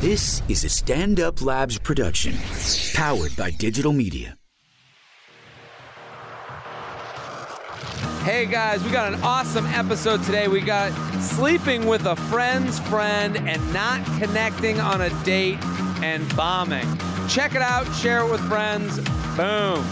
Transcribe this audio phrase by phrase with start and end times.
[0.00, 2.34] This is a Stand Up Labs production,
[2.94, 4.34] powered by digital media.
[8.22, 10.48] Hey guys, we got an awesome episode today.
[10.48, 10.90] We got
[11.20, 15.62] sleeping with a friend's friend and not connecting on a date
[16.02, 16.86] and bombing.
[17.28, 19.00] Check it out, share it with friends.
[19.36, 19.84] Boom.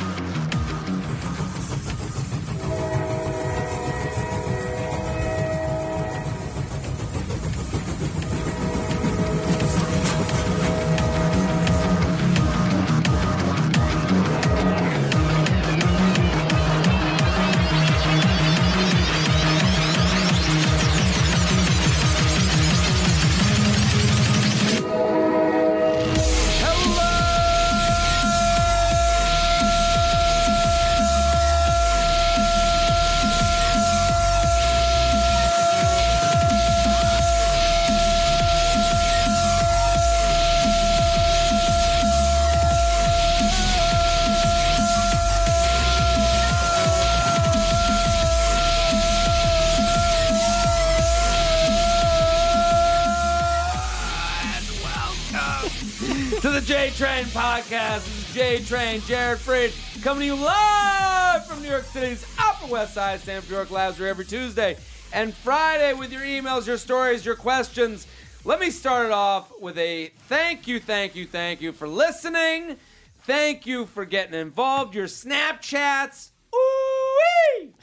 [57.68, 58.04] Podcast.
[58.04, 62.66] This is J Train, Jared Freed, coming to you live from New York City's Upper
[62.66, 64.76] West Side, Stand Up New York Labs, every Tuesday
[65.12, 68.06] and Friday with your emails, your stories, your questions.
[68.44, 72.76] Let me start it off with a thank you, thank you, thank you for listening.
[73.24, 74.94] Thank you for getting involved.
[74.94, 76.30] Your Snapchats.
[76.54, 77.74] Ooh-wee!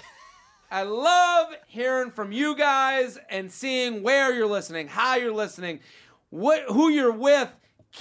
[0.72, 5.82] I love hearing from you guys and seeing where you're listening, how you're listening,
[6.32, 7.50] what who you're with.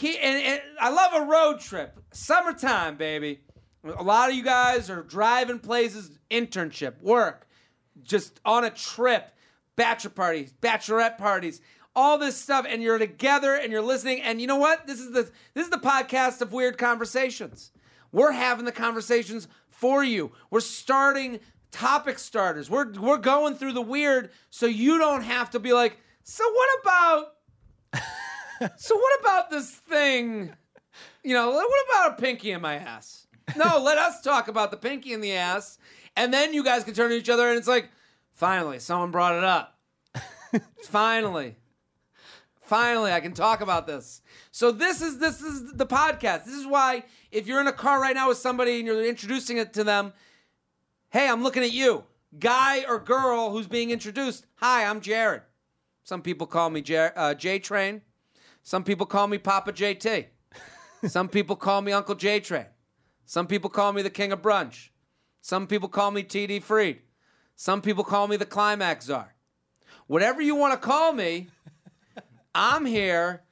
[0.02, 1.98] And, and I love a road trip.
[2.12, 3.40] Summertime, baby.
[3.84, 7.46] A lot of you guys are driving places, internship, work,
[8.02, 9.30] just on a trip,
[9.76, 11.60] bachelor parties, bachelorette parties,
[11.94, 14.22] all this stuff, and you're together and you're listening.
[14.22, 14.86] And you know what?
[14.86, 17.70] This is the this is the podcast of weird conversations.
[18.10, 20.32] We're having the conversations for you.
[20.50, 22.70] We're starting topic starters.
[22.70, 26.68] We're we're going through the weird so you don't have to be like, so what
[26.80, 27.26] about
[28.76, 30.52] so what about this thing?
[31.22, 33.26] You know, what about a pinky in my ass?
[33.56, 35.78] No, let us talk about the pinky in the ass,
[36.16, 37.90] and then you guys can turn to each other, and it's like,
[38.32, 39.78] finally, someone brought it up.
[40.84, 41.56] finally,
[42.62, 44.22] finally, I can talk about this.
[44.50, 46.44] So this is this is the podcast.
[46.44, 49.56] This is why if you're in a car right now with somebody and you're introducing
[49.58, 50.12] it to them,
[51.10, 52.04] hey, I'm looking at you,
[52.38, 54.46] guy or girl who's being introduced.
[54.56, 55.42] Hi, I'm Jared.
[56.04, 58.02] Some people call me J, uh, J Train.
[58.64, 60.26] Some people call me Papa JT.
[61.06, 62.64] Some people call me Uncle J Train.
[63.26, 64.88] Some people call me the King of Brunch.
[65.42, 67.02] Some people call me TD Freed.
[67.56, 69.34] Some people call me the Climax Czar.
[70.06, 71.48] Whatever you want to call me,
[72.54, 73.42] I'm here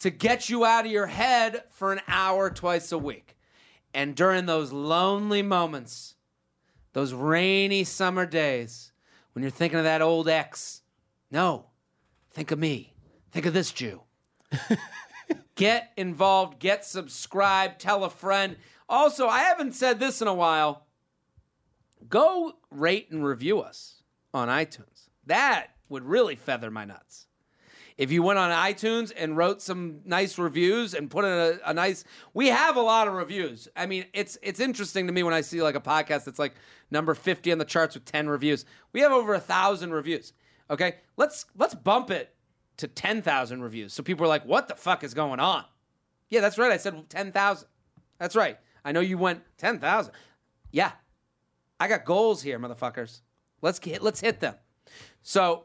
[0.00, 3.38] to get you out of your head for an hour twice a week.
[3.94, 6.16] And during those lonely moments,
[6.92, 8.90] those rainy summer days,
[9.32, 10.82] when you're thinking of that old ex,
[11.30, 11.66] no,
[12.32, 12.94] think of me.
[13.30, 14.02] Think of this Jew.
[15.54, 18.56] get involved, get subscribed, tell a friend.
[18.88, 20.86] Also, I haven't said this in a while.
[22.08, 24.02] Go rate and review us
[24.32, 25.08] on iTunes.
[25.26, 27.26] That would really feather my nuts.
[27.98, 31.74] If you went on iTunes and wrote some nice reviews and put in a, a
[31.74, 33.68] nice, we have a lot of reviews.
[33.74, 36.54] I mean, it's it's interesting to me when I see like a podcast that's like
[36.90, 38.66] number fifty on the charts with ten reviews.
[38.92, 40.34] We have over a thousand reviews.
[40.68, 42.35] Okay, let's let's bump it
[42.78, 43.92] to ten thousand reviews.
[43.92, 45.64] So people are like, "What the fuck is going on?"
[46.28, 46.72] Yeah, that's right.
[46.72, 47.68] I said ten thousand.
[48.18, 48.58] That's right.
[48.84, 50.14] I know you went ten thousand.
[50.70, 50.92] Yeah,
[51.78, 53.20] I got goals here, motherfuckers.
[53.62, 54.54] Let's get let's hit them.
[55.22, 55.64] So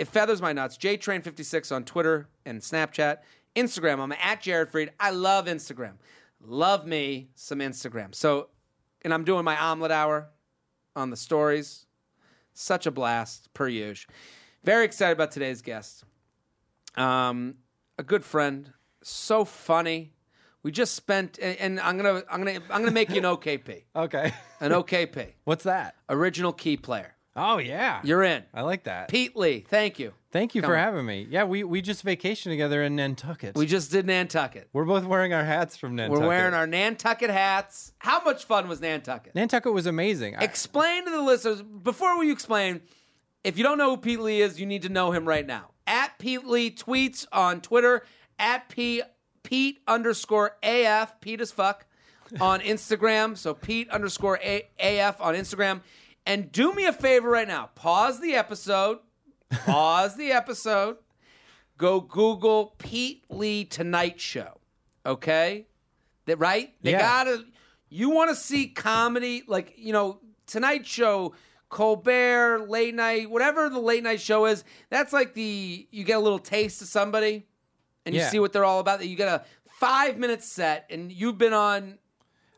[0.00, 0.78] it feathers my nuts.
[0.78, 3.18] JTrain56 on Twitter and Snapchat.
[3.54, 4.92] Instagram, I'm at Jared Freed.
[4.98, 5.94] I love Instagram.
[6.40, 8.14] Love me some Instagram.
[8.14, 8.48] So,
[9.02, 10.30] and I'm doing my omelet hour
[10.96, 11.84] on the stories.
[12.54, 14.10] Such a blast, per usual.
[14.64, 16.04] Very excited about today's guest.
[16.96, 17.56] Um,
[17.98, 18.72] a good friend,
[19.02, 20.12] so funny.
[20.62, 23.84] We just spent, and, and I'm gonna, I'm gonna, I'm gonna make you an OKP,
[23.96, 24.32] Okay.
[24.60, 25.94] an OKP, What's that?
[26.08, 27.14] original key player.
[27.36, 28.00] Oh yeah.
[28.02, 28.42] You're in.
[28.52, 29.08] I like that.
[29.08, 30.12] Pete Lee, thank you.
[30.32, 30.82] Thank you Come for on.
[30.82, 31.26] having me.
[31.30, 33.54] Yeah, we we just vacationed together in Nantucket.
[33.56, 34.68] We just did Nantucket.
[34.72, 36.20] We're both wearing our hats from Nantucket.
[36.22, 37.92] We're wearing our Nantucket hats.
[37.98, 39.34] How much fun was Nantucket?
[39.36, 40.34] Nantucket was amazing.
[40.40, 42.80] Explain to the listeners before we explain.
[43.44, 45.70] If you don't know who Pete Lee is, you need to know him right now.
[45.86, 48.04] At Pete Lee tweets on Twitter.
[48.38, 49.02] At P
[49.42, 51.86] Pete underscore AF Pete as fuck
[52.40, 53.36] on Instagram.
[53.36, 55.80] So Pete underscore A- AF on Instagram.
[56.26, 57.70] And do me a favor right now.
[57.74, 58.98] Pause the episode.
[59.50, 60.96] Pause the episode.
[61.78, 64.58] go Google Pete Lee Tonight Show.
[65.04, 65.66] Okay,
[66.26, 66.74] that right?
[66.82, 67.00] They Yeah.
[67.00, 67.44] gotta.
[67.88, 71.34] You want to see comedy, like you know, Tonight Show,
[71.70, 74.64] Colbert, late night, whatever the late night show is.
[74.90, 77.46] That's like the you get a little taste of somebody,
[78.04, 78.28] and you Yeah.
[78.28, 79.06] see what they're all about.
[79.06, 79.44] You get a
[79.78, 81.98] five minute set, and you've been on.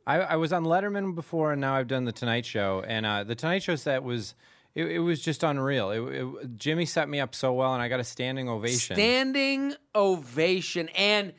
[0.05, 2.83] I, I was on Letterman before, and now I've done the Tonight Show.
[2.85, 4.35] And uh, the Tonight Show set was,
[4.75, 5.91] it, it was just unreal.
[5.93, 8.97] It, it, Jimmy set me up so well, and I got a standing ovation.
[8.97, 10.89] Standing ovation.
[10.97, 11.33] And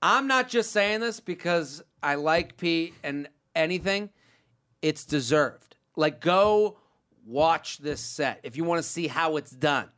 [0.00, 4.08] I'm not just saying this because I like Pete and anything,
[4.80, 5.76] it's deserved.
[5.94, 6.78] Like, go
[7.28, 9.88] watch this set if you want to see how it's done,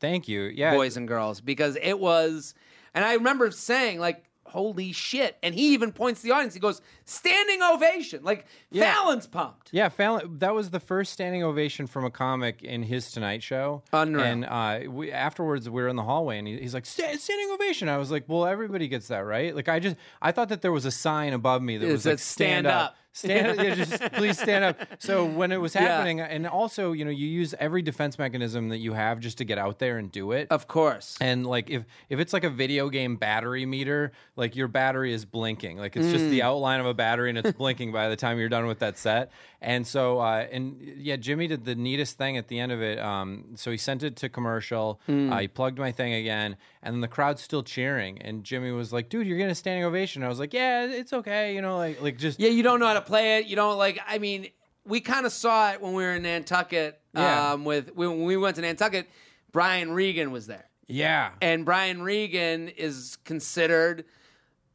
[0.00, 0.42] Thank you.
[0.42, 2.54] Yeah, boys and girls, because it was.
[2.94, 5.36] And I remember saying, like, holy shit.
[5.42, 6.54] And he even points the audience.
[6.54, 8.22] He goes, standing ovation.
[8.22, 8.94] Like, Yeah.
[8.94, 9.70] Fallon's pumped.
[9.72, 10.38] Yeah, Fallon.
[10.38, 13.82] That was the first standing ovation from a comic in his Tonight Show.
[13.92, 14.24] Unreal.
[14.24, 17.88] And uh, we, afterwards, we were in the hallway, and he, he's like, "Standing ovation."
[17.88, 20.72] I was like, "Well, everybody gets that, right?" Like, I just, I thought that there
[20.72, 23.74] was a sign above me that It was like, "Stand "Stand, up." up." Stand, yeah,
[23.74, 24.78] just please stand up.
[25.00, 28.78] So when it was happening, and also, you know, you use every defense mechanism that
[28.78, 30.46] you have just to get out there and do it.
[30.50, 31.16] Of course.
[31.20, 35.24] And like if if it's like a video game battery meter, like your battery is
[35.24, 36.30] blinking, like it's just Mm.
[36.30, 38.96] the outline of a battery and it's blinking by the time you're done with that
[38.98, 39.30] set.
[39.60, 42.98] And so uh, and yeah, Jimmy did the neatest thing at the end of it.
[43.00, 45.00] Um, so he sent it to commercial.
[45.08, 45.32] Mm.
[45.32, 48.22] Uh, he plugged my thing again, and then the crowd's still cheering.
[48.22, 51.12] And Jimmy was like, "Dude, you're getting a standing ovation." I was like, "Yeah, it's
[51.12, 53.46] okay," you know, like like just Yeah, you don't know how to play it.
[53.46, 53.98] You don't like.
[54.06, 54.48] I mean,
[54.84, 57.00] we kind of saw it when we were in Nantucket.
[57.14, 57.52] Yeah.
[57.52, 59.08] Um, with when we went to Nantucket,
[59.50, 61.30] Brian Regan was there, yeah.
[61.42, 64.04] and Brian Regan is considered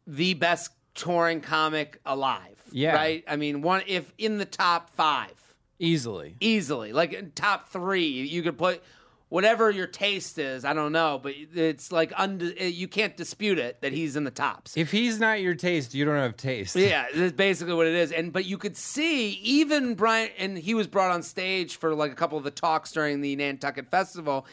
[0.06, 2.53] the best touring comic alive.
[2.74, 2.96] Yeah.
[2.96, 3.24] Right.
[3.28, 5.32] I mean, one if in the top five
[5.80, 6.36] Easily.
[6.40, 8.82] easily, like in top three, you could put
[9.30, 10.64] whatever your taste is.
[10.64, 14.24] I don't know, but it's like unde- eh, you can't dispute it that he's in
[14.24, 14.78] the tops.
[14.78, 16.76] If he's not your taste, you don't have taste.
[16.76, 18.12] Yeah, that's basically what it is.
[18.12, 22.12] And but you could see even Brian, and he was brought on stage for like
[22.12, 24.46] a couple of the talks during the Nantucket Festival,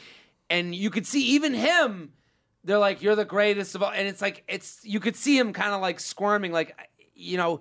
[0.48, 2.12] and you could see even him.
[2.64, 5.52] They're like, "You're the greatest of all," and it's like it's you could see him
[5.52, 6.74] kind of like squirming, like
[7.14, 7.60] you know,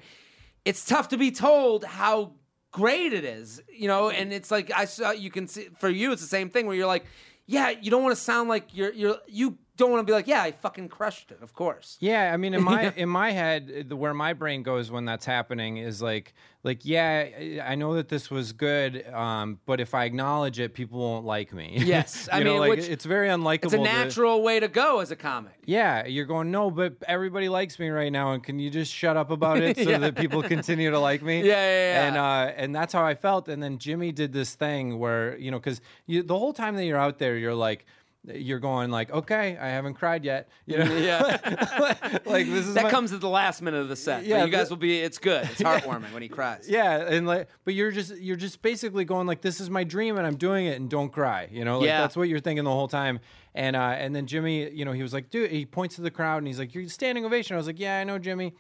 [0.65, 2.33] it's tough to be told how
[2.71, 4.09] great it is, you know.
[4.09, 6.75] And it's like I saw you can see for you, it's the same thing where
[6.75, 7.05] you're like,
[7.45, 10.27] yeah, you don't want to sound like you're you're you don't want to be like,
[10.27, 11.97] yeah, I fucking crushed it, of course.
[11.99, 15.25] Yeah, I mean, in my in my head, the, where my brain goes when that's
[15.25, 16.33] happening is like,
[16.63, 20.99] like, yeah, I- know that this was good, um, but if I acknowledge it, people
[20.99, 21.77] won't like me.
[21.85, 23.63] Yes, I know, mean, like, which- it's very unlikable.
[23.65, 25.53] It's a to- natural way to go as a comic.
[25.65, 29.15] yeah, you're going no, but everybody likes me right now, and can you just shut
[29.17, 29.97] up about it so Yeah.
[29.99, 31.39] that people continue to like me?
[31.39, 32.07] Yeah, yeah, yeah.
[32.07, 33.47] And uh, and that's how I felt.
[33.47, 36.99] And then Jimmy did this thing where you know, because the whole time that you're
[36.99, 37.85] out there, you're like.
[38.35, 40.49] You're going like, okay, I haven't cried yet.
[40.65, 41.37] You know, Yeah.
[42.25, 44.23] like this is that my- comes at the last minute of the set.
[44.25, 44.99] Yeah, Yeah, you guys the- will be.
[44.99, 45.45] It's good.
[45.51, 46.67] It's heartwarming when he cries.
[46.69, 50.17] Yeah, and like, but you're just you're just basically going like, this is my dream,
[50.17, 51.47] and I'm doing it, and don't cry.
[51.51, 52.01] You know, like Yeah.
[52.01, 53.19] that's what you're thinking the whole time.
[53.55, 56.11] And uh, and then Jimmy, you know, he was like, dude, he points to the
[56.11, 57.55] crowd, and he's like, you're standing ovation.
[57.55, 58.53] I was like, yeah, I know, Jimmy.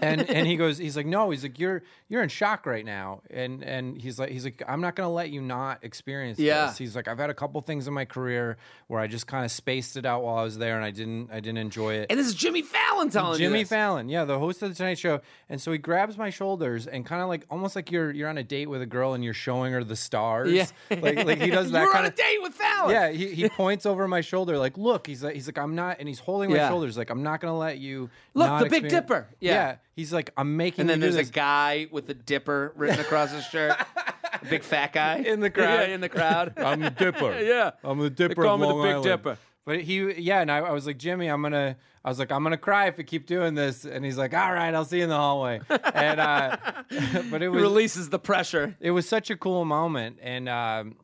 [0.00, 3.22] And and he goes, he's like, no, he's like, you're you're in shock right now,
[3.30, 6.66] and and he's like, he's like, I'm not gonna let you not experience Yeah.
[6.66, 6.78] this.
[6.78, 8.56] He's like, I've had a couple things in my career
[8.88, 11.30] where I just kind of spaced it out while I was there, and I didn't
[11.32, 12.06] I didn't enjoy it.
[12.10, 13.64] And this is Jimmy Fallon telling you Jimmy.
[13.64, 17.06] Fallon, yeah, the host of the Tonight Show, and so he grabs my shoulders and
[17.06, 19.34] kind of like almost like you're you're on a date with a girl and you're
[19.34, 20.50] showing her the stars.
[20.52, 20.66] Yeah.
[20.90, 22.90] like like he does that You're on a date with Fallon.
[22.90, 25.96] Yeah, he, he points over my shoulder like, look, he's like he's like I'm not,
[26.00, 26.68] and he's holding my Yeah.
[26.68, 28.10] shoulders like I'm not gonna let you.
[28.34, 29.28] Look, the Big experience-" Dipper.
[29.40, 29.67] Yeah.
[29.94, 30.82] He's like I'm making.
[30.82, 31.28] And then there's this.
[31.28, 33.76] a guy with a dipper written across his shirt.
[33.76, 35.88] a big fat guy In the crowd.
[35.88, 36.54] Yeah, in the crowd.
[36.58, 37.40] I'm the Dipper.
[37.40, 37.70] Yeah.
[37.84, 38.42] I'm the Dipper.
[38.42, 39.04] call of me the Big Island.
[39.04, 39.38] Dipper.
[39.64, 41.76] But he, yeah, and I, I was like, Jimmy, I'm gonna.
[42.02, 44.50] I was like, I'm gonna cry if you keep doing this, and he's like, All
[44.52, 45.60] right, I'll see you in the hallway.
[45.68, 46.56] And uh,
[47.30, 48.76] but it was releases the pressure.
[48.80, 50.96] it was such a cool moment and um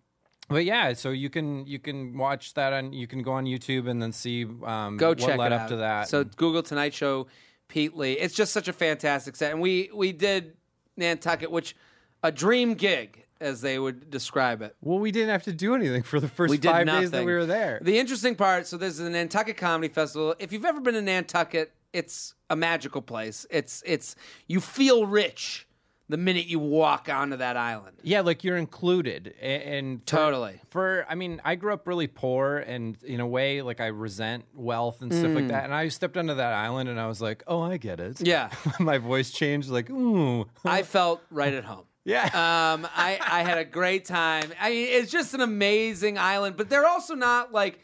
[0.49, 3.89] but yeah so you can you can watch that on you can go on youtube
[3.89, 5.69] and then see um Go what check led up out.
[5.71, 7.27] to that So Google Tonight Show,
[7.75, 8.13] Pete Lee.
[8.13, 10.57] It's just such a fantastic set, and we we did
[10.97, 11.75] Nantucket, which
[12.23, 14.77] a dream gig, as they would describe it.
[14.81, 17.01] well we didn't have to do anything for the first five nothing.
[17.01, 20.37] days that we were there The interesting part, so there's a Nantucket Comedy Festival.
[20.39, 23.45] If you've ever been to Nantucket, it's a magical place.
[23.51, 24.15] It's it's
[24.47, 25.67] you feel rich
[26.09, 27.97] the minute you walk onto that island.
[28.03, 30.61] yeah like you're included a- and for- Totally.
[30.71, 34.45] for i mean i grew up really poor and in a way like i resent
[34.55, 35.35] wealth and stuff Mm.
[35.37, 38.01] like that and i stepped onto that island and i was like oh i get
[38.01, 38.51] it Yeah.
[38.79, 41.85] my voice changed like ooh I felt right at home.
[42.05, 44.53] yeah Um, I, I had a great time.
[44.61, 47.81] I mean, it's just an amazing island, but they're also not like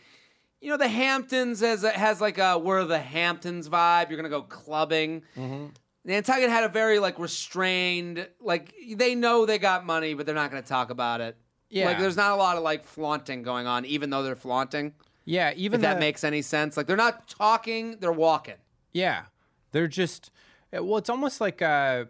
[0.62, 4.10] you know, the Hamptons has a, has like a we're the Hamptons vibe.
[4.10, 5.22] You're gonna go clubbing.
[5.34, 5.68] Mm-hmm.
[6.04, 10.50] Nantucket had a very like restrained, like they know they got money, but they're not
[10.50, 11.36] gonna talk about it.
[11.68, 11.86] Yeah.
[11.86, 14.94] like there's not a lot of like flaunting going on, even though they're flaunting.
[15.24, 18.56] Yeah, even If that makes any sense, like they're not talking, they're walking.
[18.92, 19.24] Yeah,
[19.72, 20.30] they're just.
[20.72, 22.06] eh, Well, it's almost like uh,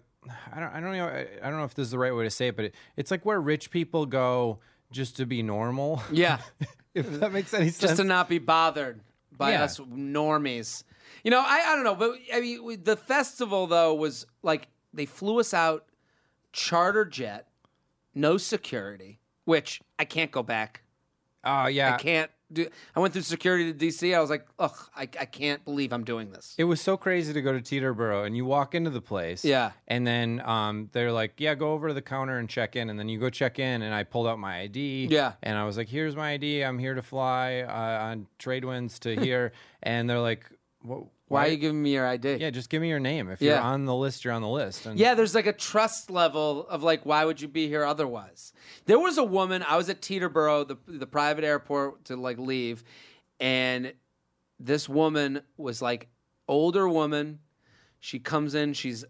[0.52, 0.72] I don't.
[0.72, 1.06] I don't know.
[1.06, 2.74] I I don't know if this is the right way to say it, but it,
[2.96, 4.60] it's like where rich people go
[4.92, 6.02] just to be normal.
[6.10, 6.38] Yeah.
[6.94, 7.78] if that makes any sense.
[7.80, 9.00] just to not be bothered
[9.36, 9.64] by Yeah.
[9.64, 10.84] us normies.
[11.24, 14.68] You know, I, I don't know, but I mean, we- the festival though was like
[14.92, 15.86] they flew us out,
[16.52, 17.46] charter jet,
[18.14, 20.82] no security, which I can't go back.
[21.44, 21.94] Oh yeah.
[21.94, 22.66] I can't do.
[22.94, 24.14] I went through security to DC.
[24.14, 26.54] I was like, ugh, I, I can't believe I'm doing this.
[26.58, 29.44] It was so crazy to go to Teterboro and you walk into the place.
[29.44, 29.70] Yeah.
[29.88, 32.90] And then um, they're like, yeah, go over to the counter and check in.
[32.90, 35.06] And then you go check in and I pulled out my ID.
[35.10, 35.32] Yeah.
[35.42, 36.62] And I was like, here's my ID.
[36.62, 39.52] I'm here to fly uh, on trade winds to here.
[39.82, 40.44] and they're like,
[40.82, 41.04] what?
[41.28, 42.36] Why are you giving me your ID?
[42.36, 43.30] Yeah, just give me your name.
[43.30, 44.86] If you're on the list, you're on the list.
[44.86, 48.52] And Yeah, there's like a trust level of like, why would you be here otherwise?
[48.86, 49.64] There was a woman.
[49.66, 52.82] I was at Teterboro, the the private airport, to like leave,
[53.38, 53.92] and
[54.58, 56.08] this woman was like
[56.48, 57.38] older woman.
[58.00, 58.72] She comes in.
[58.72, 59.04] She's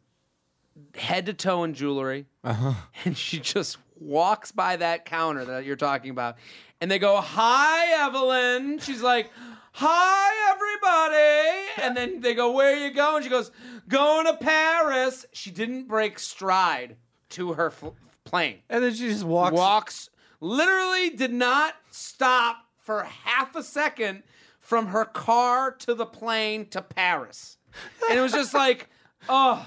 [0.95, 2.75] head to toe in jewelry, uh-huh.
[3.07, 6.37] and she just walks by that counter that you're talking about,
[6.83, 9.31] and they go, "Hi, Evelyn." She's like.
[9.73, 11.71] Hi, everybody.
[11.87, 13.23] And then they go, Where are you going?
[13.23, 13.51] She goes,
[13.89, 15.27] Going to Paris.
[15.33, 16.97] She didn't break stride
[17.31, 17.93] to her f-
[18.25, 18.59] plane.
[18.69, 19.55] And then she just walks.
[19.55, 20.11] Walks,
[20.41, 24.23] literally did not stop for half a second
[24.59, 27.57] from her car to the plane to Paris.
[28.09, 28.89] And it was just like,
[29.29, 29.65] Oh,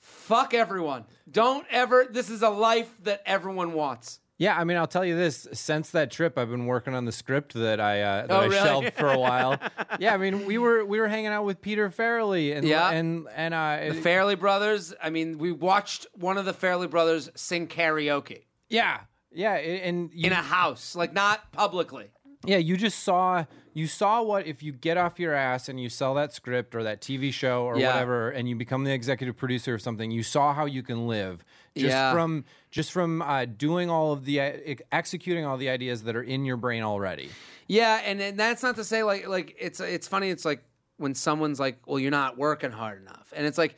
[0.00, 1.04] fuck everyone.
[1.30, 4.20] Don't ever, this is a life that everyone wants.
[4.36, 5.46] Yeah, I mean, I'll tell you this.
[5.52, 8.48] Since that trip, I've been working on the script that I uh, that Oh, I
[8.50, 9.58] shelved for a while.
[10.00, 12.90] yeah, I mean, we were we were hanging out with Peter Farrelly and Yeah.
[12.90, 17.30] and and uh, The Farrelly Brothers, I mean, we watched one of the Farrelly Brothers
[17.36, 19.00] sing karaoke yeah,
[19.30, 22.10] yeah, and you, in a house, like not publicly.
[22.46, 23.44] Yeah, you just saw
[23.76, 26.84] you saw what if you get off your ass and you sell that script or
[26.84, 27.88] that TV show or Yeah.
[27.88, 30.10] whatever, and you become the executive producer of something.
[30.12, 31.44] You saw how you can live
[31.76, 32.12] just Yeah.
[32.12, 34.52] from just from uh, doing all of the uh,
[34.92, 37.30] executing all the ideas that are in your brain already.
[37.66, 40.30] Yeah, and, and that's not to say like like it's it's funny.
[40.30, 40.62] It's like
[40.98, 43.74] when someone's like, "Well, you're not working hard enough," and it's like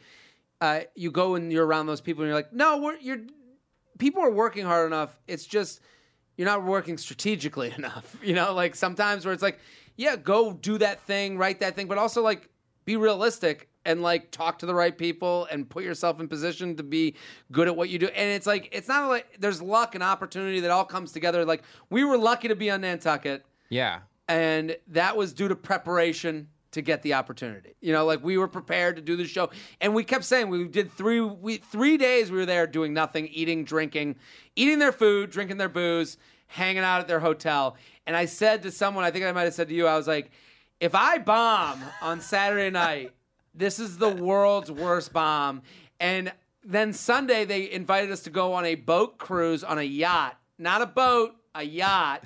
[0.60, 3.20] uh, you go and you're around those people, and you're like, "No, we're you're
[3.98, 5.18] people are working hard enough.
[5.26, 5.80] It's just
[6.36, 9.58] you're not working strategically enough." You know, like sometimes where it's like,
[9.96, 12.48] "Yeah, go do that thing, write that thing," but also like
[12.84, 16.82] be realistic and like talk to the right people and put yourself in position to
[16.82, 17.14] be
[17.52, 18.06] good at what you do.
[18.08, 21.44] And it's like it's not like there's luck and opportunity that all comes together.
[21.44, 26.48] Like we were lucky to be on Nantucket Yeah, and that was due to preparation
[26.76, 27.74] to get the opportunity.
[27.80, 29.48] You know, like we were prepared to do the show,
[29.80, 33.28] and we kept saying we did three we three days we were there doing nothing,
[33.28, 34.16] eating, drinking,
[34.56, 36.18] eating their food, drinking their booze,
[36.48, 37.76] hanging out at their hotel.
[38.06, 40.06] And I said to someone, I think I might have said to you, I was
[40.06, 40.30] like,
[40.78, 43.12] if I bomb on Saturday night,
[43.54, 45.62] this is the world's worst bomb.
[45.98, 46.30] And
[46.62, 50.82] then Sunday they invited us to go on a boat cruise on a yacht, not
[50.82, 52.22] a boat, a yacht.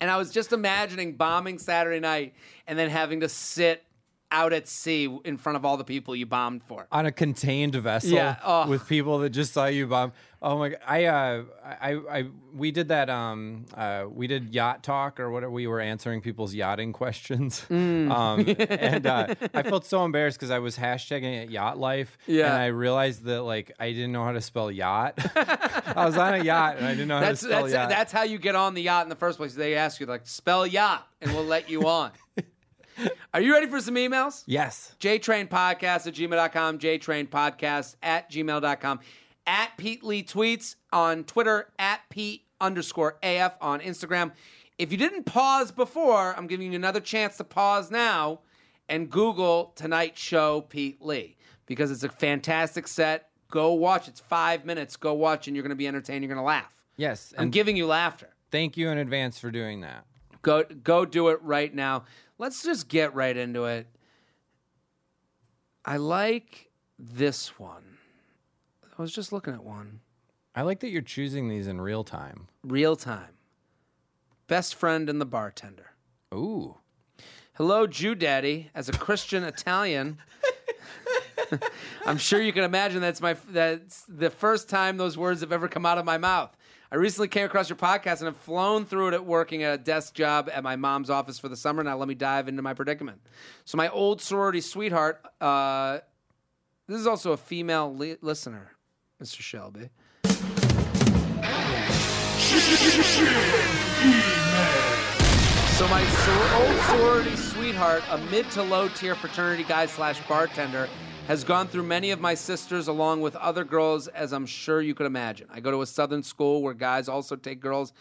[0.00, 2.34] And I was just imagining bombing Saturday night
[2.66, 3.84] and then having to sit
[4.32, 6.86] out at sea in front of all the people you bombed for.
[6.92, 8.68] on a contained vessel Yeah, oh.
[8.68, 10.12] with people that just saw you bomb.
[10.42, 10.70] Oh my!
[10.70, 10.78] God.
[10.86, 13.10] I uh, I I we did that.
[13.10, 15.52] Um, uh, we did yacht talk or whatever.
[15.52, 17.64] We were answering people's yachting questions.
[17.70, 18.10] Mm.
[18.20, 22.16] Um, and uh, I felt so embarrassed because I was hashtagging it yacht life.
[22.26, 22.46] Yeah.
[22.46, 25.14] And I realized that like I didn't know how to spell yacht.
[25.36, 27.88] I was on a yacht and I didn't know That's how to spell that's yacht.
[27.90, 29.54] that's how you get on the yacht in the first place.
[29.54, 32.12] They ask you like spell yacht and we'll let you on.
[33.34, 34.42] Are you ready for some emails?
[34.46, 34.94] yes.
[35.00, 39.00] JTrainPodcast at gmail.com, JTrainPodcast at gmail.com,
[39.46, 44.32] at Pete Lee Tweets on Twitter, at Pete underscore AF on Instagram.
[44.78, 48.40] If you didn't pause before, I'm giving you another chance to pause now
[48.88, 53.28] and Google Tonight Show Pete Lee because it's a fantastic set.
[53.50, 54.08] Go watch.
[54.08, 54.96] It's five minutes.
[54.96, 56.22] Go watch, and you're going to be entertained.
[56.22, 56.72] You're going to laugh.
[56.96, 57.34] Yes.
[57.36, 58.28] I'm giving you laughter.
[58.50, 60.04] thank you in advance for doing that.
[60.42, 62.04] Go go do it right now.
[62.40, 63.86] Let's just get right into it.
[65.84, 67.98] I like this one.
[68.98, 70.00] I was just looking at one.
[70.54, 72.48] I like that you're choosing these in real time.
[72.64, 73.34] Real time.
[74.46, 75.90] Best friend and the bartender.
[76.32, 76.76] Ooh.
[77.56, 78.70] Hello, Jew Daddy.
[78.74, 80.16] As a Christian Italian,
[82.06, 85.68] I'm sure you can imagine that's my that's the first time those words have ever
[85.68, 86.56] come out of my mouth.
[86.92, 89.78] I recently came across your podcast and have flown through it at working at a
[89.78, 91.84] desk job at my mom's office for the summer.
[91.84, 93.20] Now let me dive into my predicament.
[93.64, 96.00] So my old sorority sweetheart, uh,
[96.88, 98.72] this is also a female li- listener,
[99.22, 99.40] Mr.
[99.40, 99.90] Shelby.
[105.78, 110.88] So my sor- old sorority sweetheart, a mid to low tier fraternity guy slash bartender,
[111.28, 114.94] has gone through many of my sisters along with other girls, as I'm sure you
[114.94, 115.46] could imagine.
[115.50, 117.92] I go to a southern school where guys also take girls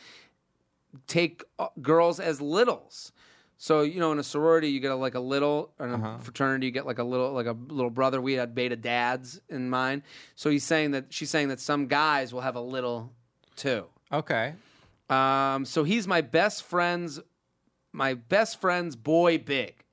[1.08, 3.12] take uh, girls as littles.
[3.58, 6.18] So you know, in a sorority, you get a, like a little, or in a
[6.20, 8.22] fraternity, you get like a little, like a little brother.
[8.22, 10.02] We had beta dads in mine.
[10.36, 13.12] So he's saying that she's saying that some guys will have a little
[13.56, 13.86] too.
[14.12, 14.54] Okay.
[15.10, 17.20] Um, so he's my best friend's
[17.92, 19.84] my best friend's boy big.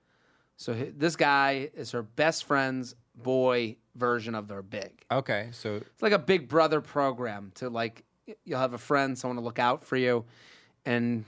[0.56, 5.04] So hi- this guy is her best friend's boy version of their big.
[5.10, 5.48] Okay.
[5.52, 8.04] So It's like a big brother program to like
[8.44, 10.24] you'll have a friend, someone to look out for you,
[10.84, 11.24] and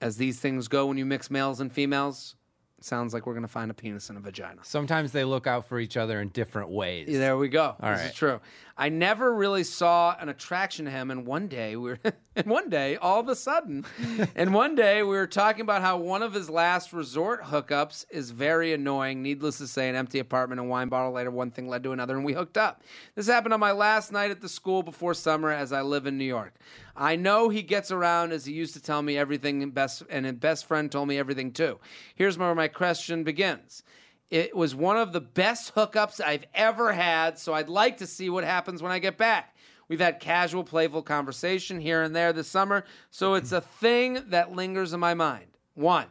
[0.00, 2.36] as these things go when you mix males and females,
[2.80, 4.60] sounds like we're gonna find a penis and a vagina.
[4.62, 7.08] sometimes they look out for each other in different ways.
[7.08, 7.76] There we go.
[7.80, 8.06] All this right.
[8.06, 8.40] is true.
[8.80, 11.98] I never really saw an attraction to him, and one day we were,
[12.34, 13.84] and one day all of a sudden,
[14.34, 18.30] and one day we were talking about how one of his last resort hookups is
[18.30, 19.20] very annoying.
[19.20, 22.16] Needless to say, an empty apartment and wine bottle later, one thing led to another,
[22.16, 22.82] and we hooked up.
[23.16, 26.16] This happened on my last night at the school before summer, as I live in
[26.16, 26.54] New York.
[26.96, 30.24] I know he gets around, as he used to tell me everything, and best and
[30.24, 31.78] his best friend told me everything too.
[32.14, 33.82] Here's where my question begins.
[34.30, 38.30] It was one of the best hookups I've ever had, so I'd like to see
[38.30, 39.56] what happens when I get back.
[39.88, 44.52] We've had casual, playful conversation here and there this summer, so it's a thing that
[44.52, 45.46] lingers in my mind.
[45.74, 46.06] One,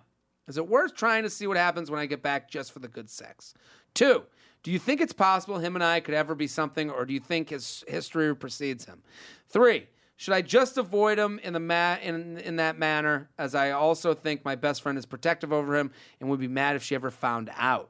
[0.50, 2.90] is it worth trying to see what happens when I get back just for the
[2.90, 3.54] good sex?
[3.94, 4.24] Two,
[4.64, 7.22] do you think it's possible him and I could ever be something, or do you
[7.22, 9.02] think his history precedes him?
[9.48, 13.30] Three, should I just avoid him in the ma- in in that manner?
[13.38, 16.76] As I also think my best friend is protective over him and would be mad
[16.76, 17.90] if she ever found out.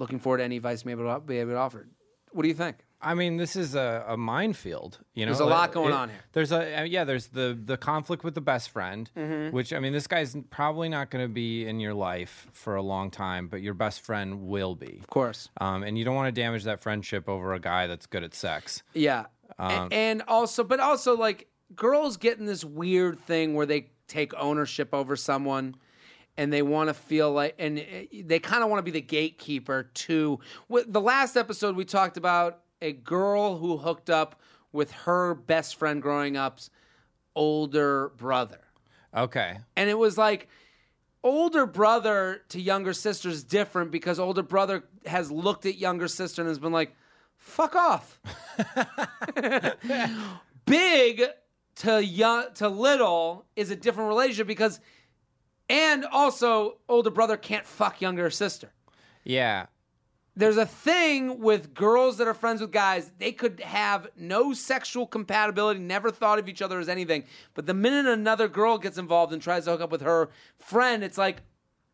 [0.00, 0.92] Looking forward to any advice to be
[1.38, 1.86] able to offer.
[2.32, 2.76] What do you think?
[3.02, 4.98] I mean, this is a, a minefield.
[5.14, 6.18] You know, There's a lot going on here.
[6.32, 7.04] There's a uh, yeah.
[7.04, 9.54] There's the the conflict with the best friend, Mm-hmm.
[9.56, 12.82] which I mean, this guy's probably not going to be in your life for a
[12.82, 14.98] long time, but your best friend will be.
[15.00, 15.48] Of course.
[15.60, 18.34] Um, and you don't want to damage that friendship over a guy that's good at
[18.34, 18.82] sex.
[18.94, 19.26] Yeah.
[19.58, 24.32] A- and also, but also, like, girls get in this weird thing where they take
[24.34, 25.74] ownership over someone
[26.36, 29.00] and they want to feel like, and eh, they kind of want to be the
[29.00, 30.38] gatekeeper to.
[30.68, 34.40] With the last episode, we talked about a girl who hooked up
[34.72, 36.70] with her best friend growing up's
[37.34, 38.60] older brother.
[39.14, 39.58] Okay.
[39.76, 40.48] And it was like
[41.22, 46.42] older brother to younger sister is different because older brother has looked at younger sister
[46.42, 46.94] and has been like,
[47.36, 48.20] fuck off.
[50.64, 51.22] Big
[51.76, 54.80] to young to little is a different relationship because
[55.70, 58.72] and also older brother can't fuck younger sister.
[59.24, 59.66] Yeah.
[60.34, 65.06] There's a thing with girls that are friends with guys, they could have no sexual
[65.06, 67.24] compatibility, never thought of each other as anything.
[67.54, 71.04] But the minute another girl gets involved and tries to hook up with her friend,
[71.04, 71.42] it's like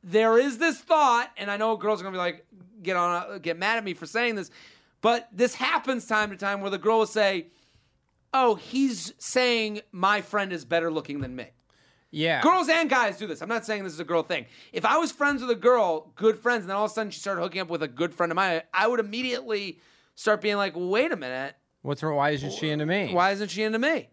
[0.03, 2.47] there is this thought, and I know girls are gonna be like,
[2.83, 4.51] get on, uh, get mad at me for saying this,
[5.03, 7.49] but this happens time to time where the girl will say,
[8.33, 11.51] "Oh, he's saying my friend is better looking than me."
[12.11, 12.40] Yeah.
[12.42, 13.42] Girls and guys do this.
[13.42, 14.47] I'm not saying this is a girl thing.
[14.73, 17.11] If I was friends with a girl, good friends, and then all of a sudden
[17.11, 19.81] she started hooking up with a good friend of mine, I would immediately
[20.14, 22.16] start being like, wait a minute, What's wrong?
[22.16, 23.12] Why isn't she into me?
[23.12, 24.09] why isn't she into me?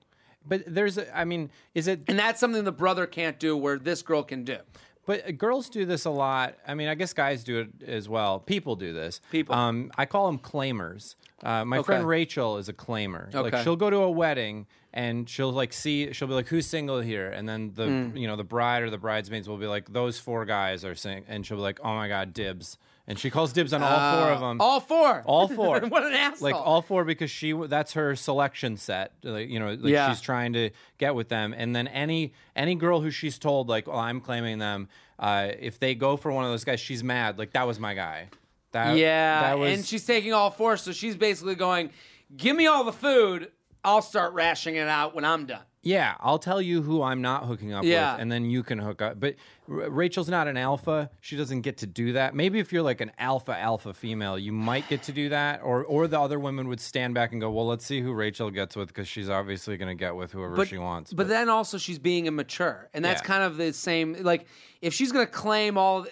[0.45, 2.01] But there's, a, I mean, is it?
[2.07, 4.57] And that's something the brother can't do where this girl can do.
[5.05, 6.55] But girls do this a lot.
[6.67, 8.39] I mean, I guess guys do it as well.
[8.39, 9.21] People do this.
[9.31, 9.55] People.
[9.55, 11.15] Um, I call them claimers.
[11.41, 11.85] Uh, my Okay.
[11.85, 13.33] friend Rachel is a claimer.
[13.33, 13.63] Like Okay.
[13.63, 16.13] she'll go to a wedding and she'll like see.
[16.13, 18.17] She'll be like, "Who's single here?" And then the Hmm.
[18.17, 21.25] you know the bride or the bridesmaids will be like, "Those four guys are sing,"
[21.27, 24.29] and she'll be like, "Oh my god, dibs!" And she calls dibs on all four
[24.31, 24.61] of them.
[24.61, 25.23] Uh, All four.
[25.25, 25.81] All four.
[25.89, 26.51] what an asshole.
[26.51, 29.11] Like all four because she that's her selection set.
[29.23, 30.09] Like, you know, like Yeah.
[30.09, 31.53] she's trying to get with them.
[31.57, 34.87] And then any any girl who she's told like, "Well, I'm claiming them,"
[35.19, 37.37] uh, if they go for one of those guys, she's mad.
[37.37, 38.29] Like that was my guy.
[38.71, 41.89] That yeah, that was and she's taking all four, so she's basically going,
[42.37, 43.51] give me all the food,
[43.83, 45.61] I'll start rashing it out when I'm done.
[45.81, 46.15] yeah.
[46.21, 48.13] I'll tell you who I'm not hooking up Yeah.
[48.13, 49.19] with, and then you can hook up.
[49.19, 49.35] But
[49.69, 51.09] R- Rachel's not an alpha.
[51.19, 52.33] She doesn't get to do that.
[52.33, 55.83] Maybe if you're like an alpha alpha female, you might get to do that, or
[55.83, 58.75] or the other women would stand back and go, "Well, let's see who Rachel gets
[58.77, 61.77] with because she's obviously going to get with whoever but she wants." But, then also
[61.77, 63.27] she's being immature, and that's Yeah.
[63.27, 64.15] kind of the same.
[64.21, 64.45] Like
[64.81, 66.05] if she's going to claim all,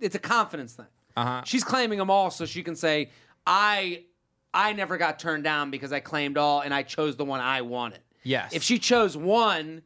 [0.00, 0.86] it's a confidence thing.
[1.16, 1.40] Uh-huh.
[1.46, 3.10] She's claiming them all, so she can say,
[3.46, 4.04] "I,
[4.56, 7.60] I never got turned down because I claimed all, and I chose the one I
[7.62, 8.52] wanted." Yes.
[8.52, 9.82] If she chose one,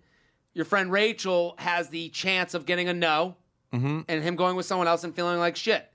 [0.54, 3.36] your friend Rachel has the chance of getting a no
[3.72, 4.00] Mm-hmm.
[4.08, 5.86] and him going with someone else and feeling like shit.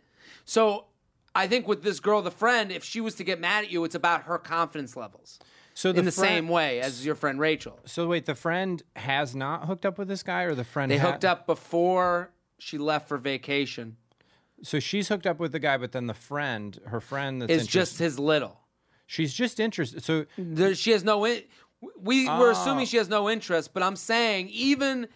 [0.46, 0.86] So
[1.34, 3.84] I think with this girl, the friend, if she was to get mad at you,
[3.84, 5.40] it's about her confidence levels
[5.74, 7.78] so in the friend- same way as your friend Rachel.
[7.86, 10.98] So wait, the friend has not hooked up with this guy, or the friend They
[11.00, 13.98] hooked up before she left for vacation.
[14.64, 17.72] So she's hooked up with the guy, but then the friend, her friend, that's interest-
[17.72, 18.62] just his little.
[19.06, 20.04] She's just interested.
[20.04, 21.26] So There, she has no.
[21.26, 21.44] In,
[22.00, 22.40] we Oh.
[22.40, 22.62] we're ah.
[22.62, 25.08] assuming she has no interest, but I'm saying even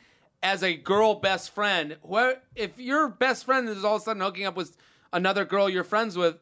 [0.41, 4.21] as a girl best friend, where if your best friend is all of a sudden
[4.21, 4.78] hooking up with
[5.12, 6.38] another girl you're friends with,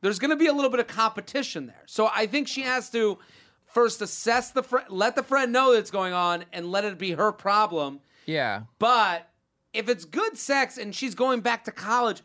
[0.00, 1.82] there's going to be a little bit of competition there.
[1.86, 3.18] So I think she has to
[3.66, 7.12] first assess the friend, let the friend know that's going on, and let it be
[7.12, 8.00] her problem.
[8.26, 9.28] yeah, But
[9.72, 12.22] if it's good sex and she's going back to college,